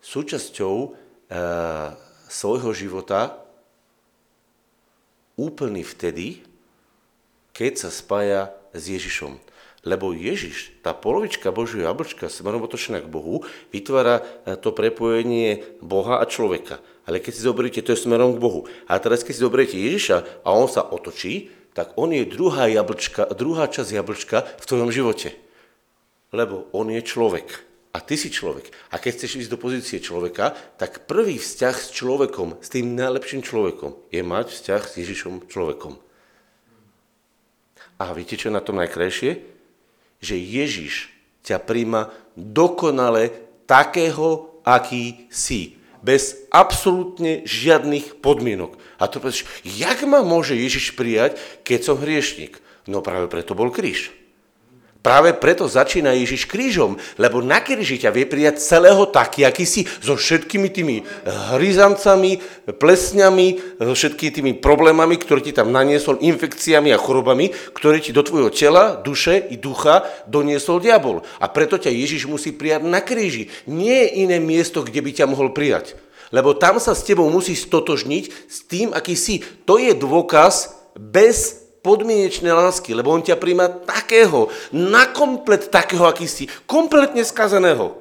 [0.00, 0.88] súčasťou e,
[2.26, 3.44] svojho života
[5.38, 6.42] úplný vtedy,
[7.54, 9.38] keď sa spája s Ježišom.
[9.84, 16.18] Lebo Ježiš, tá polovička Božieho jablčka smerom otočená k Bohu, vytvára e, to prepojenie Boha
[16.20, 16.80] a človeka.
[17.04, 18.64] Ale keď si zoberiete, to je smerom k Bohu.
[18.88, 23.28] A teraz, keď si zoberiete Ježiša a on sa otočí, tak on je druhá, jablčka,
[23.36, 25.36] druhá časť jablčka v tvojom živote.
[26.32, 27.46] Lebo on je človek.
[27.94, 28.72] A ty si človek.
[28.90, 33.44] A keď chceš ísť do pozície človeka, tak prvý vzťah s človekom, s tým najlepším
[33.44, 35.94] človekom, je mať vzťah s Ježišom človekom.
[38.02, 39.53] A viete, čo je na tom najkrajšie?
[40.24, 41.12] Že Ježiš
[41.44, 43.28] ťa príjma dokonale
[43.68, 45.76] takého, aký si.
[46.00, 48.76] Bez absolútne žiadnych podmienok.
[48.96, 52.60] A to povedeš, jak ma môže Ježiš prijať, keď som hriešnik?
[52.88, 54.12] No práve preto bol kríž.
[55.04, 59.84] Práve preto začína Ježiš krížom, lebo na kríži ťa vie prijať celého taký, aký si,
[59.84, 61.04] so všetkými tými
[61.52, 62.40] hryzancami,
[62.72, 68.24] plesňami, so všetkými tými problémami, ktoré ti tam naniesol, infekciami a chorobami, ktoré ti do
[68.24, 71.20] tvojho tela, duše i ducha doniesol diabol.
[71.36, 73.52] A preto ťa Ježiš musí prijať na kríži.
[73.68, 76.00] Nie je iné miesto, kde by ťa mohol prijať.
[76.32, 79.44] Lebo tam sa s tebou musí stotožniť s tým, aký si.
[79.68, 86.24] To je dôkaz bez podmienečné lásky, lebo on ťa príjma takého, na komplet takého, aký
[86.24, 88.00] si, kompletne skazeného.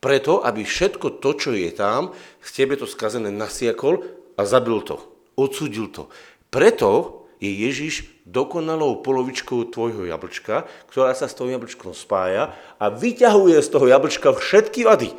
[0.00, 4.00] Preto, aby všetko to, čo je tam, z tebe to skazené nasiakol
[4.40, 4.96] a zabil to,
[5.36, 6.08] odsudil to.
[6.48, 13.60] Preto je Ježiš dokonalou polovičkou tvojho jablčka, ktorá sa s tou jablčkom spája a vyťahuje
[13.60, 15.12] z toho jablčka všetky vady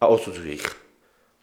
[0.00, 0.68] a odsudzuje ich.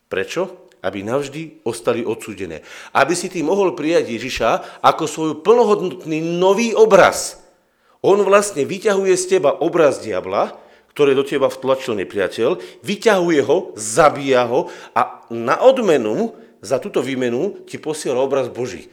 [0.10, 0.67] Prečo?
[0.88, 2.64] Aby navždy ostali odsúdené.
[2.96, 7.44] Aby si ty mohol prijať Ježiša ako svoj plnohodnotný nový obraz.
[8.00, 10.56] On vlastne vyťahuje z teba obraz diabla,
[10.96, 17.68] ktoré do teba vtlačil nepriateľ, vyťahuje ho, zabíja ho a na odmenu za túto výmenu
[17.70, 18.90] ti posiela obraz Boží,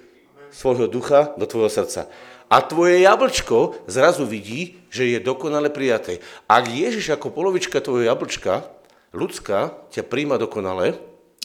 [0.53, 2.13] svojho ducha do tvojho srdca.
[2.53, 6.21] A tvoje jablčko zrazu vidí, že je dokonale prijaté.
[6.45, 8.69] Ak Ježiš ako polovička tvojho jablčka,
[9.17, 11.01] ľudská, ťa príjma dokonale,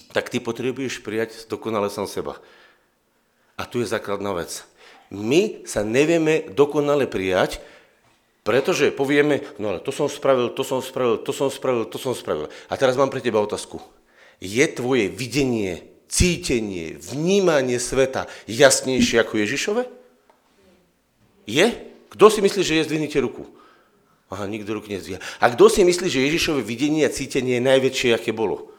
[0.09, 2.37] tak ty potrebuješ prijať dokonale sám seba.
[3.59, 4.65] A tu je základná vec.
[5.09, 7.61] My sa nevieme dokonale prijať,
[8.45, 12.13] pretože povieme, no ale to som spravil, to som spravil, to som spravil, to som
[12.17, 12.47] spravil.
[12.71, 13.77] A teraz mám pre teba otázku.
[14.39, 19.83] Je tvoje videnie, cítenie, vnímanie sveta jasnejšie ako Ježišove?
[21.45, 21.67] Je?
[22.09, 22.87] Kto si myslí, že je?
[22.89, 23.45] Zdvihnite ruku.
[24.29, 25.21] Aha, nikto ruku nezdvíha.
[25.41, 28.69] A kto si myslí, že Ježišové videnie a cítenie je najväčšie, aké bolo?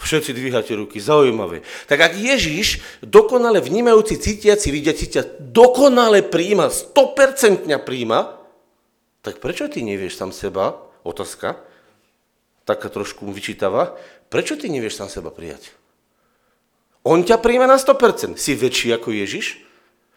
[0.00, 1.60] Všetci dvíhate ruky, zaujímavé.
[1.84, 8.40] Tak ak Ježiš, dokonale vnímajúci, cítiaci, vidiaci ťa dokonale príjma, 100% príjma,
[9.20, 11.60] tak prečo ty nevieš sám seba, otázka,
[12.64, 13.92] taká trošku vyčítava,
[14.32, 15.76] prečo ty nevieš sám seba prijať?
[17.04, 18.40] On ťa príjme na 100%.
[18.40, 19.60] Si väčší ako Ježiš?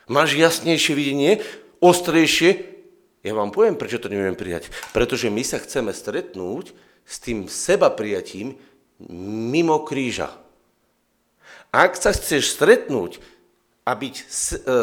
[0.08, 1.40] Máš jasnejšie videnie,
[1.80, 2.72] ostrejšie?
[3.24, 4.68] Ja vám poviem, prečo to neviem prijať.
[4.92, 6.76] Pretože my sa chceme stretnúť
[7.08, 8.60] s tým seba prijatím
[9.50, 10.32] mimo kríža.
[11.74, 13.18] Ak sa chceš stretnúť
[13.84, 14.24] a byť e,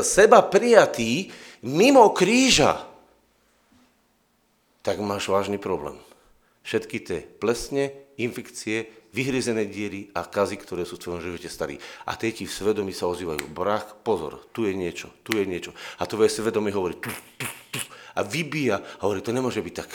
[0.03, 1.31] seba prijatý
[1.63, 2.83] mimo kríža,
[4.83, 5.97] tak máš vážny problém.
[6.67, 11.77] Všetky tie plesne, infekcie, vyhryzené diery a kazy, ktoré sú v tvojom živote starí.
[12.07, 13.51] A tie ti v svedomí sa ozývajú.
[13.51, 15.75] Brach, pozor, tu je niečo, tu je niečo.
[15.99, 17.79] A tvoje svedomie hovorí tu, tu, tu,
[18.15, 19.91] a vybíja a hovorí, to nemôže byť tak.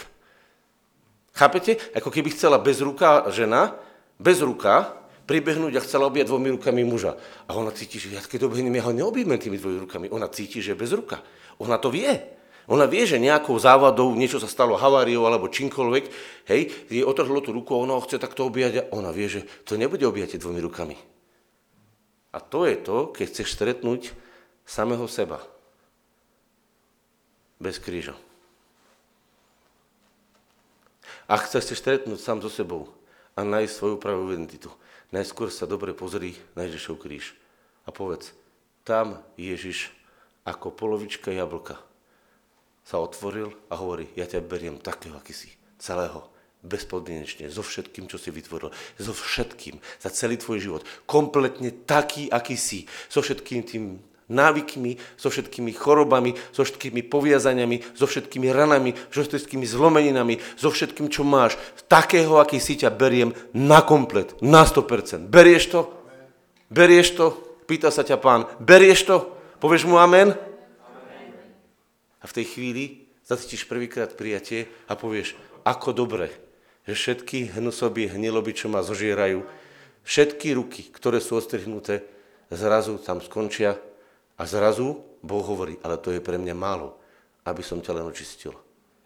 [1.35, 1.75] Chápete?
[1.95, 3.75] Ako keby chcela bez ruka žena,
[4.19, 7.17] bez ruka, pribehnúť a chcela objať dvomi rukami muža.
[7.49, 10.05] A ona cíti, že ja keď dobehnem, ja ho neobjímem tými dvomi rukami.
[10.13, 11.25] Ona cíti, že je bez ruka.
[11.57, 12.13] Ona to vie.
[12.65, 16.05] Ona vie, že nejakou závadou niečo sa stalo haváriou alebo čímkoľvek,
[16.49, 19.45] hej, jej otrhlo tú ruku a ona ho chce takto objať a ona vie, že
[19.69, 20.97] to nebude objatie dvomi rukami.
[22.33, 24.17] A to je to, keď chceš stretnúť
[24.65, 25.45] samého seba.
[27.61, 28.17] Bez kríža.
[31.29, 32.89] Ak chceš stretnúť sám so sebou
[33.35, 34.71] a nájsť svoju pravú identitu,
[35.11, 37.35] najskôr sa dobre pozri na Ježišov kríž
[37.83, 38.31] a povedz,
[38.87, 39.91] tam Ježiš
[40.47, 41.77] ako polovička jablka
[42.85, 45.49] sa otvoril a hovorí, ja ťa beriem takého, aký si,
[45.81, 46.29] celého,
[46.61, 52.57] bezpodmienečne, so všetkým, čo si vytvoril, so všetkým, za celý tvoj život, kompletne taký, aký
[52.57, 53.83] si, so všetkým tým
[54.29, 61.07] návykmi, so všetkými chorobami, so všetkými poviazaniami, so všetkými ranami, so všetkými zlomeninami, so všetkým,
[61.09, 61.57] čo máš.
[61.85, 65.29] Takého, aký si ťa beriem na komplet, na 100%.
[65.29, 65.79] Berieš to?
[66.73, 67.25] Berieš to?
[67.69, 68.49] Pýta sa ťa pán.
[68.57, 69.17] Berieš to?
[69.61, 70.33] Povieš mu amen?
[72.21, 72.83] A v tej chvíli
[73.21, 76.33] zacítiš prvýkrát prijatie a povieš, ako dobre,
[76.85, 79.45] že všetky hnusoby, hniloby, čo ma zožierajú,
[80.05, 82.05] všetky ruky, ktoré sú ostrihnuté,
[82.53, 83.77] zrazu tam skončia
[84.35, 86.99] a zrazu Boh hovorí, ale to je pre mňa málo,
[87.47, 88.53] aby som ťa len očistil.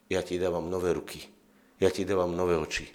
[0.10, 1.22] Ja ti dávam nové ruky,
[1.78, 2.90] ja ti dávam nové oči,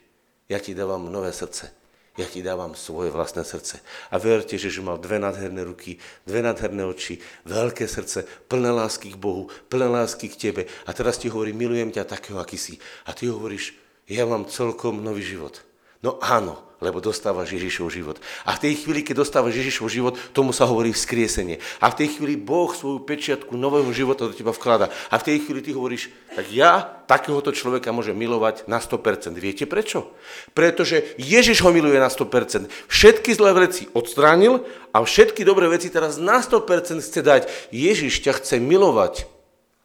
[0.51, 3.83] ja ti dávam nové srdce ja ti dávam svoje vlastné srdce.
[4.15, 9.19] A verte, že mal dve nádherné ruky, dve nádherné oči, veľké srdce, plné lásky k
[9.19, 10.63] Bohu, plné lásky k tebe.
[10.87, 12.79] A teraz ti hovorí, milujem ťa takého, aký si.
[13.11, 13.75] A ty hovoríš,
[14.07, 15.67] ja mám celkom nový život.
[16.07, 18.21] No áno, lebo dostávaš Ježišov život.
[18.45, 21.65] A v tej chvíli, keď dostávaš Ježišov život, tomu sa hovorí vzkriesenie.
[21.81, 24.93] A v tej chvíli Boh svoju pečiatku nového života do teba vklada.
[25.09, 29.33] A v tej chvíli ty hovoríš, tak ja takéhoto človeka môžem milovať na 100%.
[29.41, 30.13] Viete prečo?
[30.53, 32.69] Pretože Ježiš ho miluje na 100%.
[32.93, 34.61] Všetky zlé veci odstránil
[34.93, 37.43] a všetky dobré veci teraz na 100% chce dať.
[37.73, 39.25] Ježiš ťa chce milovať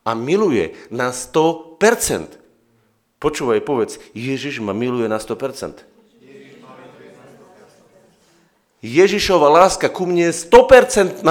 [0.03, 2.39] a miluje na 100%.
[3.19, 5.83] Počúvaj, povedz, Ježiš ma miluje na 100%.
[8.79, 11.25] Ježišova láska ku mne je 100%.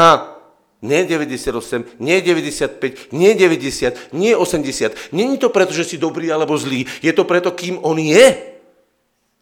[0.78, 5.10] Nie 98, nie 95, nie 90, nie 80.
[5.10, 6.86] Není to preto, že si dobrý alebo zlý.
[7.02, 8.54] Je to preto, kým on je.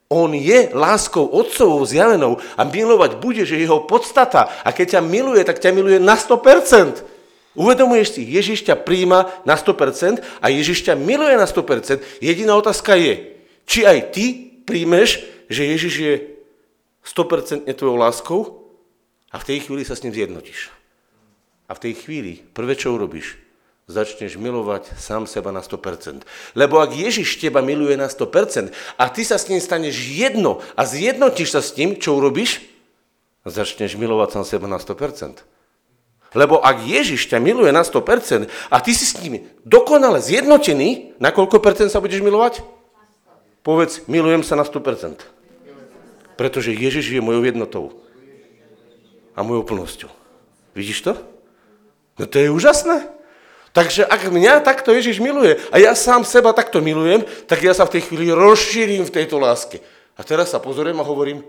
[0.08, 4.48] On je láskou otcovou zjavenou a milovať bude, že jeho podstata.
[4.64, 7.04] A keď ťa miluje, tak ťa miluje na 100%.
[7.52, 12.20] Uvedomuješ si, Ježiš ťa príjma na 100% a Ježiš ťa miluje na 100%.
[12.20, 13.36] Jediná otázka je,
[13.68, 14.24] či aj ty
[14.64, 16.14] príjmeš, že Ježiš je
[17.06, 18.40] 100% tvojou láskou
[19.30, 20.74] a v tej chvíli sa s ním zjednotíš.
[21.70, 23.38] A v tej chvíli prvé, čo urobíš,
[23.86, 26.26] začneš milovať sám seba na 100%.
[26.58, 30.82] Lebo ak Ježiš teba miluje na 100% a ty sa s ním staneš jedno a
[30.82, 32.66] zjednotíš sa s ním, čo urobíš?
[33.46, 35.46] Začneš milovať sám seba na 100%.
[36.34, 41.30] Lebo ak Ježiš ťa miluje na 100% a ty si s ním dokonale zjednotený, na
[41.30, 42.66] koľko percent sa budeš milovať?
[43.62, 45.36] Povedz, milujem sa na 100%.
[46.37, 47.85] Pretože Ježiš je mojou jednotou
[49.37, 50.12] a mojou plnosťou.
[50.77, 51.12] Vidíš to?
[52.16, 53.09] No to je úžasné.
[53.77, 57.85] Takže ak mňa takto Ježiš miluje a ja sám seba takto milujem, tak ja sa
[57.85, 59.85] v tej chvíli rozšírim v tejto láske.
[60.16, 61.44] A teraz sa pozoriem a hovorím,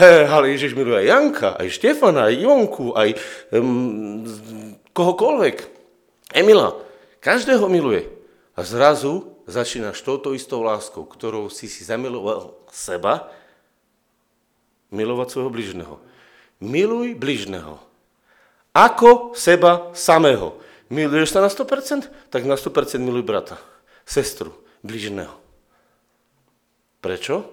[0.00, 3.20] he, ale Ježiš miluje aj Janka, aj Štefana, aj Ionku, aj
[3.52, 4.24] um,
[4.96, 5.56] kohokoľvek.
[6.32, 6.72] Emila,
[7.20, 8.08] každého miluje.
[8.56, 13.28] A zrazu začínaš touto istou láskou, ktorou si si zamiloval seba,
[14.92, 15.94] milovať svojho bližného.
[16.58, 17.78] Miluj bližného.
[18.74, 20.58] Ako seba samého.
[20.88, 22.08] Miluješ sa na 100%?
[22.32, 23.60] Tak na 100% miluj brata,
[24.08, 25.36] sestru, bližného.
[27.04, 27.44] Prečo?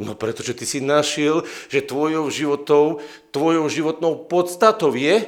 [0.00, 3.00] No pretože ty si našiel, že tvojou životou,
[3.30, 5.24] tvojou životnou podstatou je,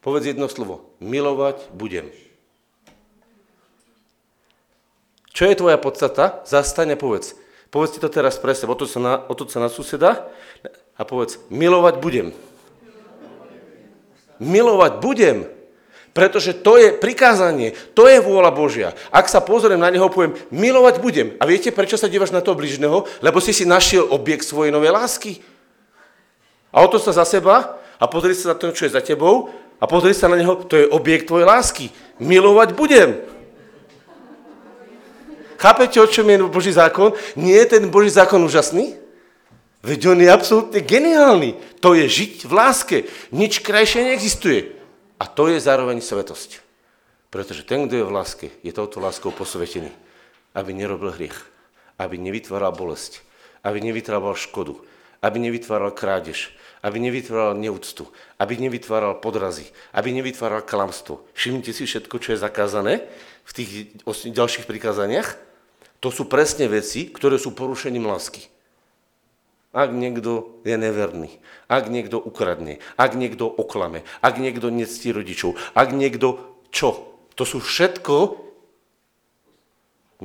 [0.00, 2.08] povedz jedno slovo, milovať budem.
[5.30, 6.42] Čo je tvoja podstata?
[6.44, 7.38] Zastaň a povedz,
[7.70, 10.26] Povedzte to teraz pre seba, otoč sa na, otoč sa na suseda
[10.98, 12.34] a povedz, milovať budem.
[14.42, 15.46] milovať budem.
[16.10, 18.98] Pretože to je prikázanie, to je vôľa Božia.
[19.14, 21.38] Ak sa pozriem na neho, poviem, milovať budem.
[21.38, 23.06] A viete, prečo sa dívaš na toho bližného?
[23.22, 25.38] Lebo si si našiel objekt svojej novej lásky.
[26.74, 29.54] A o to sa za seba a pozri sa na to, čo je za tebou
[29.78, 31.94] a pozri sa na neho, to je objekt tvojej lásky.
[32.18, 33.29] Milovať budem.
[35.60, 37.12] Chápete, o čom je Boží zákon?
[37.36, 38.96] Nie je ten Boží zákon úžasný?
[39.84, 41.52] Veď on je absolútne geniálny.
[41.84, 42.96] To je žiť v láske.
[43.28, 44.72] Nič krajšie neexistuje.
[45.20, 46.64] A to je zároveň svetosť.
[47.28, 49.92] Pretože ten, kto je v láske, je touto láskou posvetený.
[50.56, 51.36] Aby nerobil hriech.
[52.00, 53.20] Aby nevytváral bolesť.
[53.60, 54.80] Aby nevytváral škodu.
[55.20, 56.56] Aby nevytváral krádež.
[56.80, 58.08] Aby nevytváral neúctu.
[58.40, 59.68] Aby nevytváral podrazy.
[59.92, 61.28] Aby nevytváral klamstvo.
[61.36, 63.04] Všimnite si všetko, čo je zakázané
[63.44, 63.70] v tých
[64.08, 65.49] ďalších prikázaniach.
[66.00, 68.48] To sú presne veci, ktoré sú porušením lásky.
[69.70, 71.38] Ak niekto je neverný,
[71.70, 76.42] ak niekto ukradne, ak niekto oklame, ak niekto nectí rodičov, ak niekto
[76.74, 77.06] čo?
[77.38, 78.40] To sú všetko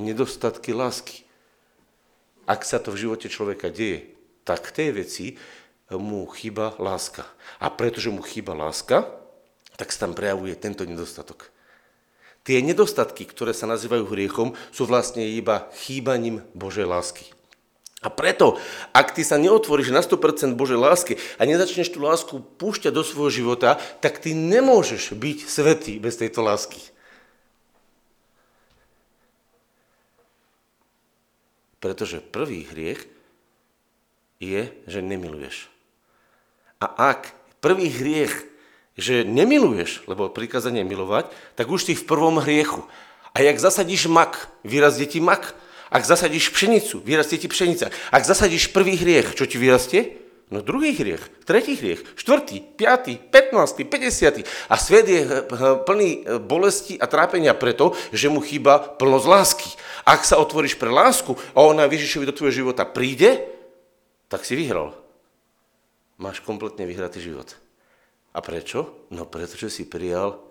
[0.02, 1.24] nedostatky lásky.
[2.50, 5.38] Ak sa to v živote človeka deje, tak tej veci
[5.94, 7.26] mu chýba láska.
[7.62, 9.06] A pretože mu chýba láska,
[9.78, 11.54] tak sa tam prejavuje tento nedostatok.
[12.46, 17.26] Tie nedostatky, ktoré sa nazývajú hriechom, sú vlastne iba chýbaním Božej lásky.
[18.06, 18.62] A preto,
[18.94, 23.34] ak ty sa neotvoríš na 100% Božej lásky a nezačneš tú lásku púšťať do svojho
[23.34, 26.78] života, tak ty nemôžeš byť svetý bez tejto lásky.
[31.82, 33.10] Pretože prvý hriech
[34.38, 35.74] je, že nemiluješ.
[36.78, 38.54] A ak prvý hriech,
[38.96, 42.84] že nemiluješ, lebo prikázanie milovať, tak už si v prvom hriechu.
[43.36, 45.56] A jak zasadíš mak, vyrazde ti mak,
[45.92, 47.94] ak zasadíš pšenicu, vyrastie ti pšenica.
[48.10, 50.26] Ak zasadíš prvý hriech, čo ti vyrastie?
[50.54, 54.46] No druhý hriech, tretí hriech, štvrtý, piatý, petnáctý, päťdesiatý.
[54.70, 55.42] A svet je eh,
[55.88, 59.70] plný eh, bolesti a trápenia preto, že mu chýba plnosť lásky.
[60.06, 63.42] Ak sa otvoríš pre lásku a ona Ježišovi do tvojho života príde,
[64.30, 64.94] tak si vyhral.
[66.22, 67.65] Máš kompletne vyhratý život.
[68.36, 69.08] A prečo?
[69.16, 70.44] No pretože si prijal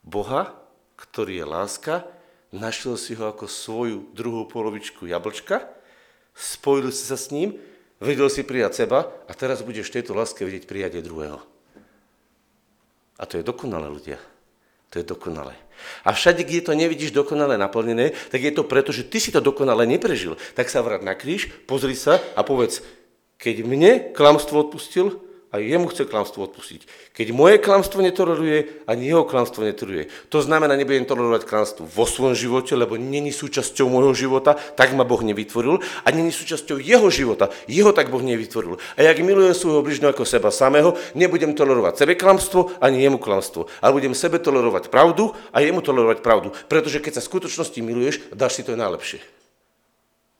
[0.00, 0.56] Boha,
[0.96, 2.08] ktorý je láska,
[2.56, 5.68] našiel si ho ako svoju druhú polovičku jablčka,
[6.32, 7.60] spojil si sa s ním,
[8.00, 11.40] vedel si prijať seba a teraz budeš tejto láske vidieť prijať aj druhého.
[13.20, 14.16] A to je dokonalé, ľudia.
[14.90, 15.52] To je dokonalé.
[16.02, 19.44] A všade, kde to nevidíš dokonale naplnené, tak je to preto, že ty si to
[19.44, 20.40] dokonale neprežil.
[20.56, 22.80] Tak sa vrát na kríž, pozri sa a povedz,
[23.36, 27.10] keď mne klamstvo odpustil, a jemu chce klamstvo odpustiť.
[27.10, 30.06] Keď moje klamstvo netoleruje, ani jeho klamstvo netoleruje.
[30.30, 35.02] To znamená, nebudem tolerovať klamstvo vo svojom živote, lebo není súčasťou môjho života, tak ma
[35.02, 38.78] Boh nevytvoril, a není súčasťou jeho života, jeho tak Boh nevytvoril.
[38.94, 43.66] A jak milujem svojho bližného ako seba samého, nebudem tolerovať sebe klamstvo, ani jemu klamstvo,
[43.82, 46.54] ale budem sebe tolerovať pravdu a jemu tolerovať pravdu.
[46.70, 49.18] Pretože keď sa v skutočnosti miluješ, dáš si to najlepšie.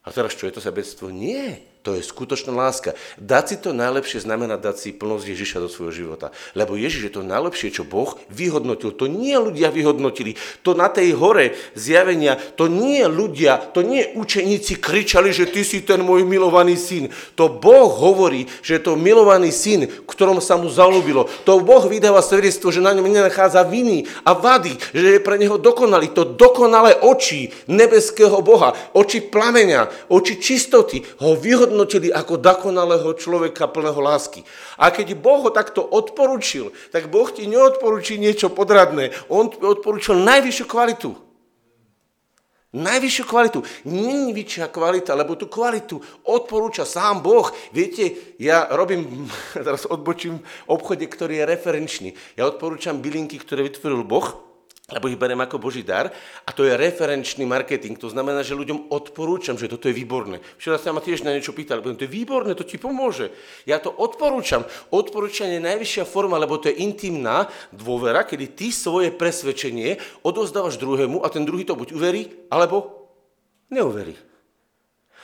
[0.00, 1.12] A teraz čo je to sebectvo?
[1.12, 1.60] Nie.
[1.80, 2.92] To je skutočná láska.
[3.16, 6.28] Dať si to najlepšie znamená dať si plnosť Ježiša do svojho života.
[6.52, 8.92] Lebo Ježiš je to najlepšie, čo Boh vyhodnotil.
[8.92, 10.36] To nie ľudia vyhodnotili.
[10.60, 15.80] To na tej hore zjavenia, to nie ľudia, to nie učeníci kričali, že ty si
[15.80, 17.08] ten môj milovaný syn.
[17.40, 21.32] To Boh hovorí, že je to milovaný syn, ktorom sa mu zalúbilo.
[21.48, 25.56] To Boh vydáva svedectvo, že na ňom nenachádza viny a vady, že je pre neho
[25.56, 26.12] dokonalý.
[26.12, 33.70] To dokonalé oči nebeského Boha, oči plamenia, oči čistoty ho vyhodnotili vyhodnotili ako dokonalého človeka
[33.70, 34.42] plného lásky.
[34.74, 39.14] A keď Boh ho takto odporučil, tak Boh ti neodporúči niečo podradné.
[39.30, 41.14] On ti odporúčil najvyššiu kvalitu.
[42.70, 43.58] Najvyššiu kvalitu.
[43.86, 47.50] Není vyššia kvalita, lebo tú kvalitu odporúča sám Boh.
[47.70, 52.08] Viete, ja robím, teraz odbočím, obchode, ktorý je referenčný.
[52.34, 54.49] Ja odporúčam bylinky, ktoré vytvoril Boh,
[54.92, 56.10] lebo ich berem ako Boží dar
[56.44, 57.96] a to je referenčný marketing.
[57.98, 60.42] To znamená, že ľuďom odporúčam, že toto je výborné.
[60.58, 63.30] Včera sa ma tiež na niečo pýtal, to je výborné, to ti pomôže.
[63.64, 64.66] Ja to odporúčam.
[64.90, 71.22] Odporúčanie je najvyššia forma, lebo to je intimná dôvera, kedy ty svoje presvedčenie odozdávaš druhému
[71.22, 73.08] a ten druhý to buď uverí, alebo
[73.70, 74.30] neuverí.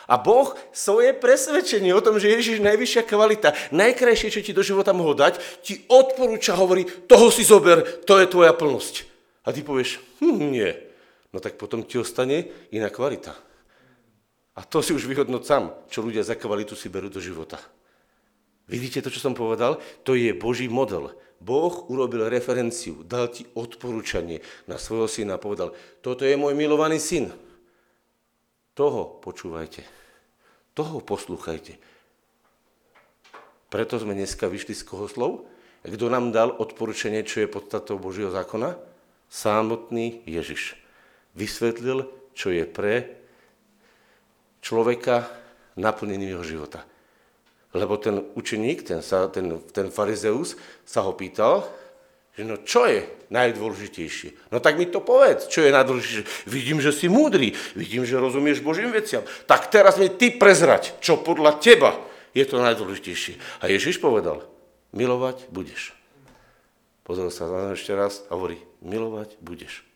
[0.06, 4.62] A Boh svoje presvedčenie o tom, že Ježiš je najvyššia kvalita, najkrajšie, čo ti do
[4.62, 9.15] života mohol dať, ti odporúča, hovorí, toho si zober, to je tvoja plnosť.
[9.46, 10.70] A ty povieš, hm, nie.
[11.30, 13.38] No tak potom ti ostane iná kvalita.
[14.56, 17.60] A to si už vyhodnoť sám, čo ľudia za kvalitu si berú do života.
[18.66, 19.78] Vidíte to, čo som povedal?
[20.02, 21.14] To je Boží model.
[21.38, 26.96] Boh urobil referenciu, dal ti odporúčanie na svojho syna a povedal, toto je môj milovaný
[26.96, 27.30] syn.
[28.72, 29.84] Toho počúvajte.
[30.72, 31.76] Toho poslúchajte.
[33.68, 35.44] Preto sme dneska vyšli z koho slov?
[35.84, 38.95] Kto nám dal odporúčanie, čo je podstatou Božieho zákona?
[39.26, 40.78] Samotný Ježiš.
[41.36, 43.16] Vysvetlil, čo je pre
[44.60, 45.28] človeka
[45.76, 46.82] naplnením jeho života.
[47.76, 50.56] Lebo ten učeník, ten, sa, ten, ten farizeus
[50.88, 51.68] sa ho pýtal,
[52.36, 53.00] že no čo je
[53.32, 54.52] najdôležitejšie?
[54.52, 56.48] No tak mi to povedz, čo je najdôležitejšie.
[56.52, 59.24] Vidím, že si múdry, vidím, že rozumieš Božím veciam.
[59.48, 61.96] Tak teraz mi ty prezrať, čo podľa teba
[62.36, 63.64] je to najdôležitejšie.
[63.64, 64.44] A Ježiš povedal,
[64.92, 65.95] milovať budeš.
[67.06, 69.86] Pozrel sa na ešte raz a hovorí, milovať budeš.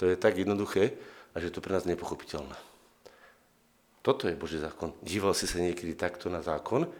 [0.00, 0.96] To je tak jednoduché,
[1.32, 2.56] a že to pre nás nepochopiteľné.
[4.02, 4.96] Toto je Boží zákon.
[5.04, 6.90] Díval si sa niekedy takto na zákon?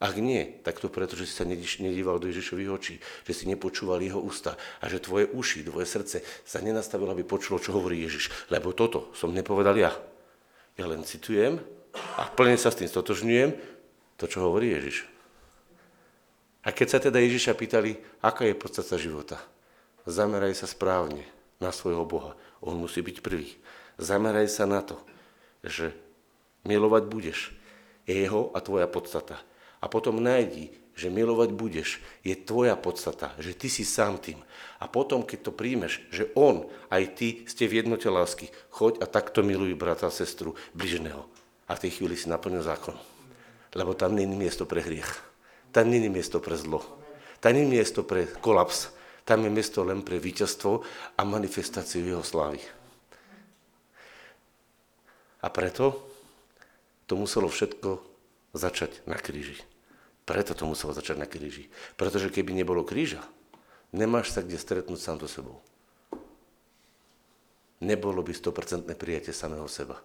[0.00, 2.94] Ak nie, tak to preto, že si sa nedíval do Ježišových očí,
[3.28, 7.60] že si nepočúval jeho ústa a že tvoje uši, tvoje srdce sa nenastavilo, aby počulo,
[7.60, 8.48] čo hovorí Ježiš.
[8.48, 9.92] Lebo toto som nepovedal ja.
[10.80, 11.60] Ja len citujem
[12.16, 13.52] a plne sa s tým stotožňujem
[14.16, 15.19] to, čo hovorí Ježiš.
[16.60, 19.40] A keď sa teda Ježiša pýtali, aká je podstata života,
[20.04, 21.24] zameraj sa správne
[21.56, 22.36] na svojho Boha.
[22.60, 23.56] On musí byť prvý.
[23.96, 25.00] Zameraj sa na to,
[25.64, 25.96] že
[26.68, 27.52] milovať budeš.
[28.04, 29.40] Je jeho a tvoja podstata.
[29.80, 34.44] A potom nájdi, že milovať budeš, je tvoja podstata, že ty si sám tým.
[34.76, 39.06] A potom, keď to príjmeš, že on, aj ty ste v jednote lásky, choď a
[39.08, 41.24] takto miluj brata a sestru bližného.
[41.70, 42.98] A v tej chvíli si naplnil zákon.
[43.72, 45.29] Lebo tam není miesto pre hriech.
[45.70, 46.82] Tam není miesto pre zlo.
[47.40, 48.90] Tam není miesto pre kolaps.
[49.24, 50.82] Tam je miesto len pre víťazstvo
[51.14, 52.58] a manifestáciu jeho slávy.
[55.40, 55.96] A preto
[57.06, 58.02] to muselo všetko
[58.52, 59.56] začať na kríži.
[60.26, 61.70] Preto to muselo začať na kríži.
[61.94, 63.22] Pretože keby nebolo kríža,
[63.90, 65.58] nemáš sa kde stretnúť sám so sebou.
[67.80, 69.98] Nebolo by 100% prijatie samého seba.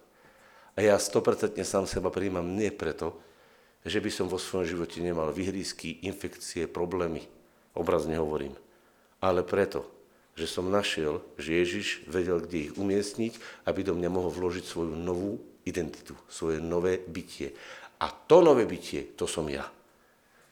[0.76, 3.20] A ja 100% sám seba príjmam nie preto,
[3.86, 7.22] že by som vo svojom živote nemal vyhrýzky, infekcie, problémy.
[7.78, 8.58] Obrazne hovorím.
[9.22, 9.86] Ale preto,
[10.34, 14.98] že som našiel, že Ježiš vedel, kde ich umiestniť, aby do mňa mohol vložiť svoju
[14.98, 17.54] novú identitu, svoje nové bytie.
[18.02, 19.64] A to nové bytie, to som ja.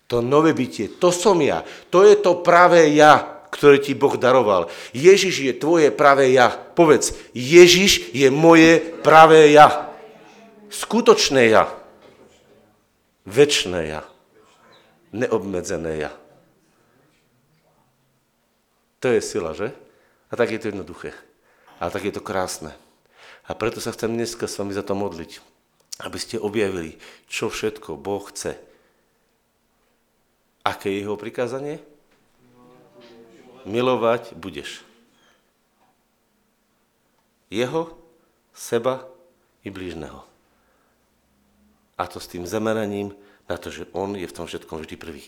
[0.08, 1.66] To nové bytie, to som ja.
[1.90, 4.72] To je to pravé ja, ktoré ti Boh daroval.
[4.94, 6.50] Ježiš je tvoje pravé ja.
[6.50, 9.90] Povedz, Ježiš je moje pravé ja.
[10.72, 11.83] Skutočné ja.
[13.24, 14.02] Večné ja.
[15.12, 16.12] Neobmedzené ja.
[19.00, 19.72] To je sila, že?
[20.28, 21.12] A tak je to jednoduché.
[21.80, 22.72] A tak je to krásne.
[23.44, 25.40] A preto sa chcem dneska s vami za to modliť,
[26.00, 26.96] aby ste objavili,
[27.28, 28.56] čo všetko Boh chce
[30.64, 31.76] Aké je jeho prikázanie?
[33.68, 34.80] Milovať budeš.
[37.52, 37.92] Jeho,
[38.56, 39.04] seba
[39.60, 40.24] i blížneho.
[41.94, 43.14] A to s tým zameraním
[43.46, 45.24] na to, že on je v tom všetkom vždy prvý.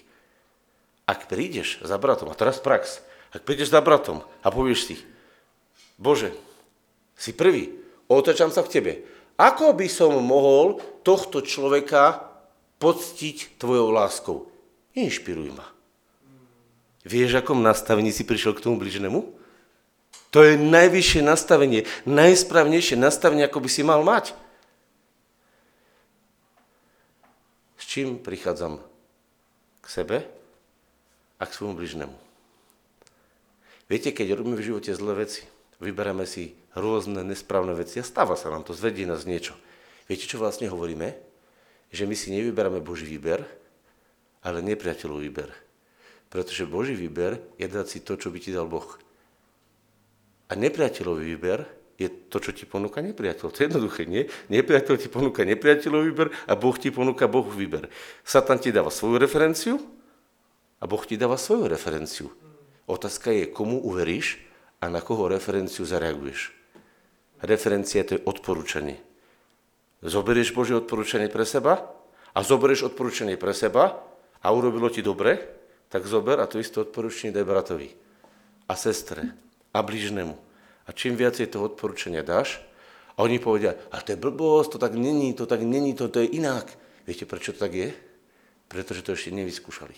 [1.06, 4.96] Ak prídeš za bratom, a teraz prax, ak prídeš za bratom a povieš si,
[5.96, 6.34] Bože,
[7.16, 7.72] si prvý,
[8.10, 8.92] otočam sa k Tebe.
[9.36, 12.24] Ako by som mohol tohto človeka
[12.80, 14.48] poctiť Tvojou láskou?
[14.96, 15.68] Inšpiruj ma.
[17.06, 19.20] Vieš, akom nastavení si prišiel k tomu bližnému?
[20.34, 24.34] To je najvyššie nastavenie, najsprávnejšie nastavenie, ako by si mal mať.
[27.96, 28.76] Čím prichádzam
[29.80, 30.20] k sebe
[31.40, 32.16] a k svojmu bližnému?
[33.88, 35.48] Viete, keď robíme v živote zlé veci,
[35.80, 39.56] vyberáme si rôzne nesprávne veci a stáva sa nám to, zvedie nás niečo.
[40.12, 41.16] Viete, čo vlastne hovoríme?
[41.88, 43.48] Že my si nevyberáme Boží výber,
[44.44, 45.48] ale nepriateľov výber.
[46.28, 49.00] Pretože Boží výber je dať si to, čo by ti dal Boh.
[50.50, 51.64] A nepriateľový výber
[51.96, 53.46] je to, čo ti ponúka nepriateľ.
[53.48, 54.28] To je jednoduché, nie?
[54.52, 57.88] Nepriateľ ti ponúka nepriateľový výber a Boh ti ponúka Boh výber.
[58.20, 59.80] Satan ti dáva svoju referenciu
[60.76, 62.28] a Boh ti dáva svoju referenciu.
[62.84, 64.44] Otázka je, komu uveríš
[64.78, 66.52] a na koho referenciu zareaguješ.
[67.40, 69.00] Referencia to je odporúčanie.
[70.04, 71.80] Zoberieš Božie odporúčanie pre seba
[72.36, 74.04] a zoberieš odporúčanie pre seba
[74.44, 75.40] a urobilo ti dobre,
[75.88, 77.88] tak zober a to isté odporúčanie daj bratovi
[78.68, 79.32] a sestre
[79.72, 80.45] a blížnemu.
[80.86, 82.62] A čím viacej toho odporúčania dáš,
[83.16, 86.20] a oni povedia, a to je blbosť, to tak není, to tak není, to, to
[86.20, 86.68] je inak.
[87.08, 87.88] Viete, prečo to tak je?
[88.68, 89.96] Pretože to ešte nevyskúšali.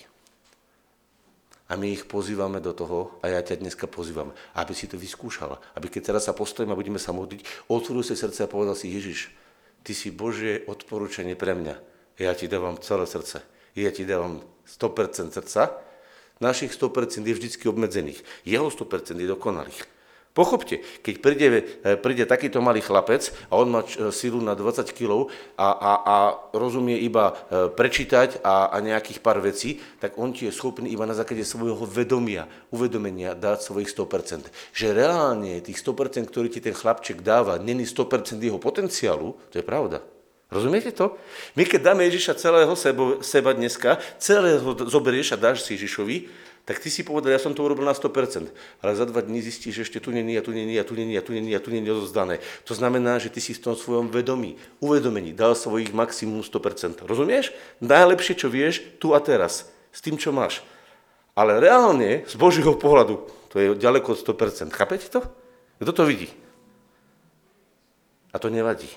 [1.69, 5.59] A my ich pozývame do toho, a ja ťa dneska pozývam, aby si to vyskúšal.
[5.75, 8.89] Aby keď teraz sa postojíme a budeme sa modliť, otvoril si srdce a povedal si,
[8.89, 9.35] Ježiš,
[9.83, 11.75] ty si Božie odporúčanie pre mňa.
[12.23, 13.43] Ja ti dávam celé srdce
[13.83, 15.79] ja ti dávam 100% srdca,
[16.43, 18.21] našich 100% je vždy obmedzených.
[18.43, 19.81] Jeho 100% je dokonalých.
[20.39, 21.47] Pochopte, keď príde,
[21.83, 25.27] e, príde takýto malý chlapec a on má č- silu na 20 kg
[25.59, 26.17] a, a, a
[26.55, 31.11] rozumie iba e, prečítať a, a nejakých pár vecí, tak on ti je schopný iba
[31.11, 34.47] na základe svojho vedomia, uvedomenia dať svojich 100%.
[34.79, 39.67] Že reálne tých 100%, ktorý ti ten chlapček dáva, není 100% jeho potenciálu, to je
[39.67, 40.07] pravda.
[40.49, 41.13] Rozumiete to?
[41.61, 46.85] My keď dáme Ježiša celého sebo, seba dneska, celého zoberieš a dáš si Ježišovi, tak
[46.85, 48.49] ty si povedal, ja som to urobil na 100%,
[48.85, 51.17] ale za dva dní zistíš, že ešte tu není a tu není a tu není
[51.17, 52.45] a tu není a tu není odozdané.
[52.69, 57.09] To znamená, že ty si v tom svojom vedomí, uvedomení dal svojich maximum 100%.
[57.09, 57.57] Rozumieš?
[57.81, 60.61] Najlepšie, čo vieš, tu a teraz, s tým, čo máš.
[61.33, 64.69] Ale reálne, z Božieho pohľadu, to je ďaleko od 100%.
[64.69, 65.25] Chápete to?
[65.81, 66.29] Kto to vidí?
[68.29, 68.93] A to nevadí.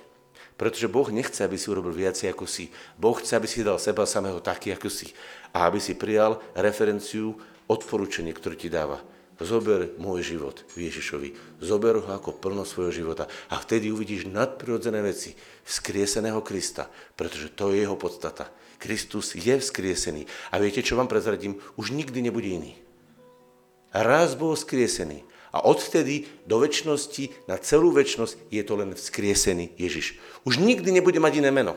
[0.61, 2.69] Pretože Boh nechce, aby si urobil viacej ako si.
[2.93, 5.09] Boh chce, aby si dal seba samého taký, ako si.
[5.57, 7.33] A aby si prijal referenciu
[7.65, 9.01] odporúčanie, ktoré ti dáva.
[9.41, 11.57] Zober môj život Ježišovi.
[11.65, 13.25] Zober ho ako plno svojho života.
[13.49, 15.33] A vtedy uvidíš nadprirodzené veci
[15.65, 18.53] vzkrieseného Krista, pretože to je jeho podstata.
[18.77, 20.29] Kristus je vzkriesený.
[20.53, 21.57] A viete, čo vám prezradím?
[21.73, 22.77] Už nikdy nebude iný.
[23.89, 25.25] Raz bol vzkriesený.
[25.51, 30.15] A odvtedy do väčšnosti, na celú väčšnosť je to len vzkriesený Ježiš.
[30.47, 31.75] Už nikdy nebude mať iné meno.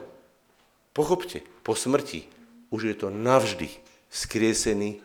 [0.95, 2.31] Pochopte, po smrti
[2.71, 3.67] už je to navždy
[4.15, 5.03] vzkriesený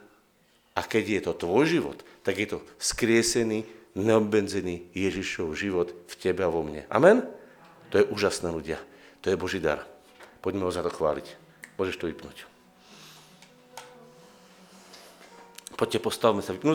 [0.78, 3.66] a keď je to tvoj život, tak je to skriesený,
[3.98, 6.86] neobmedzený Ježišov život v tebe a vo mne.
[6.94, 7.26] Amen?
[7.90, 8.78] To je úžasné ľudia.
[9.26, 9.82] To je Boží dar.
[10.46, 11.26] Poďme ho za to chváliť.
[11.76, 12.46] Môžeš to vypnúť.
[15.80, 16.68] Poďte, postavme sa vypnúť.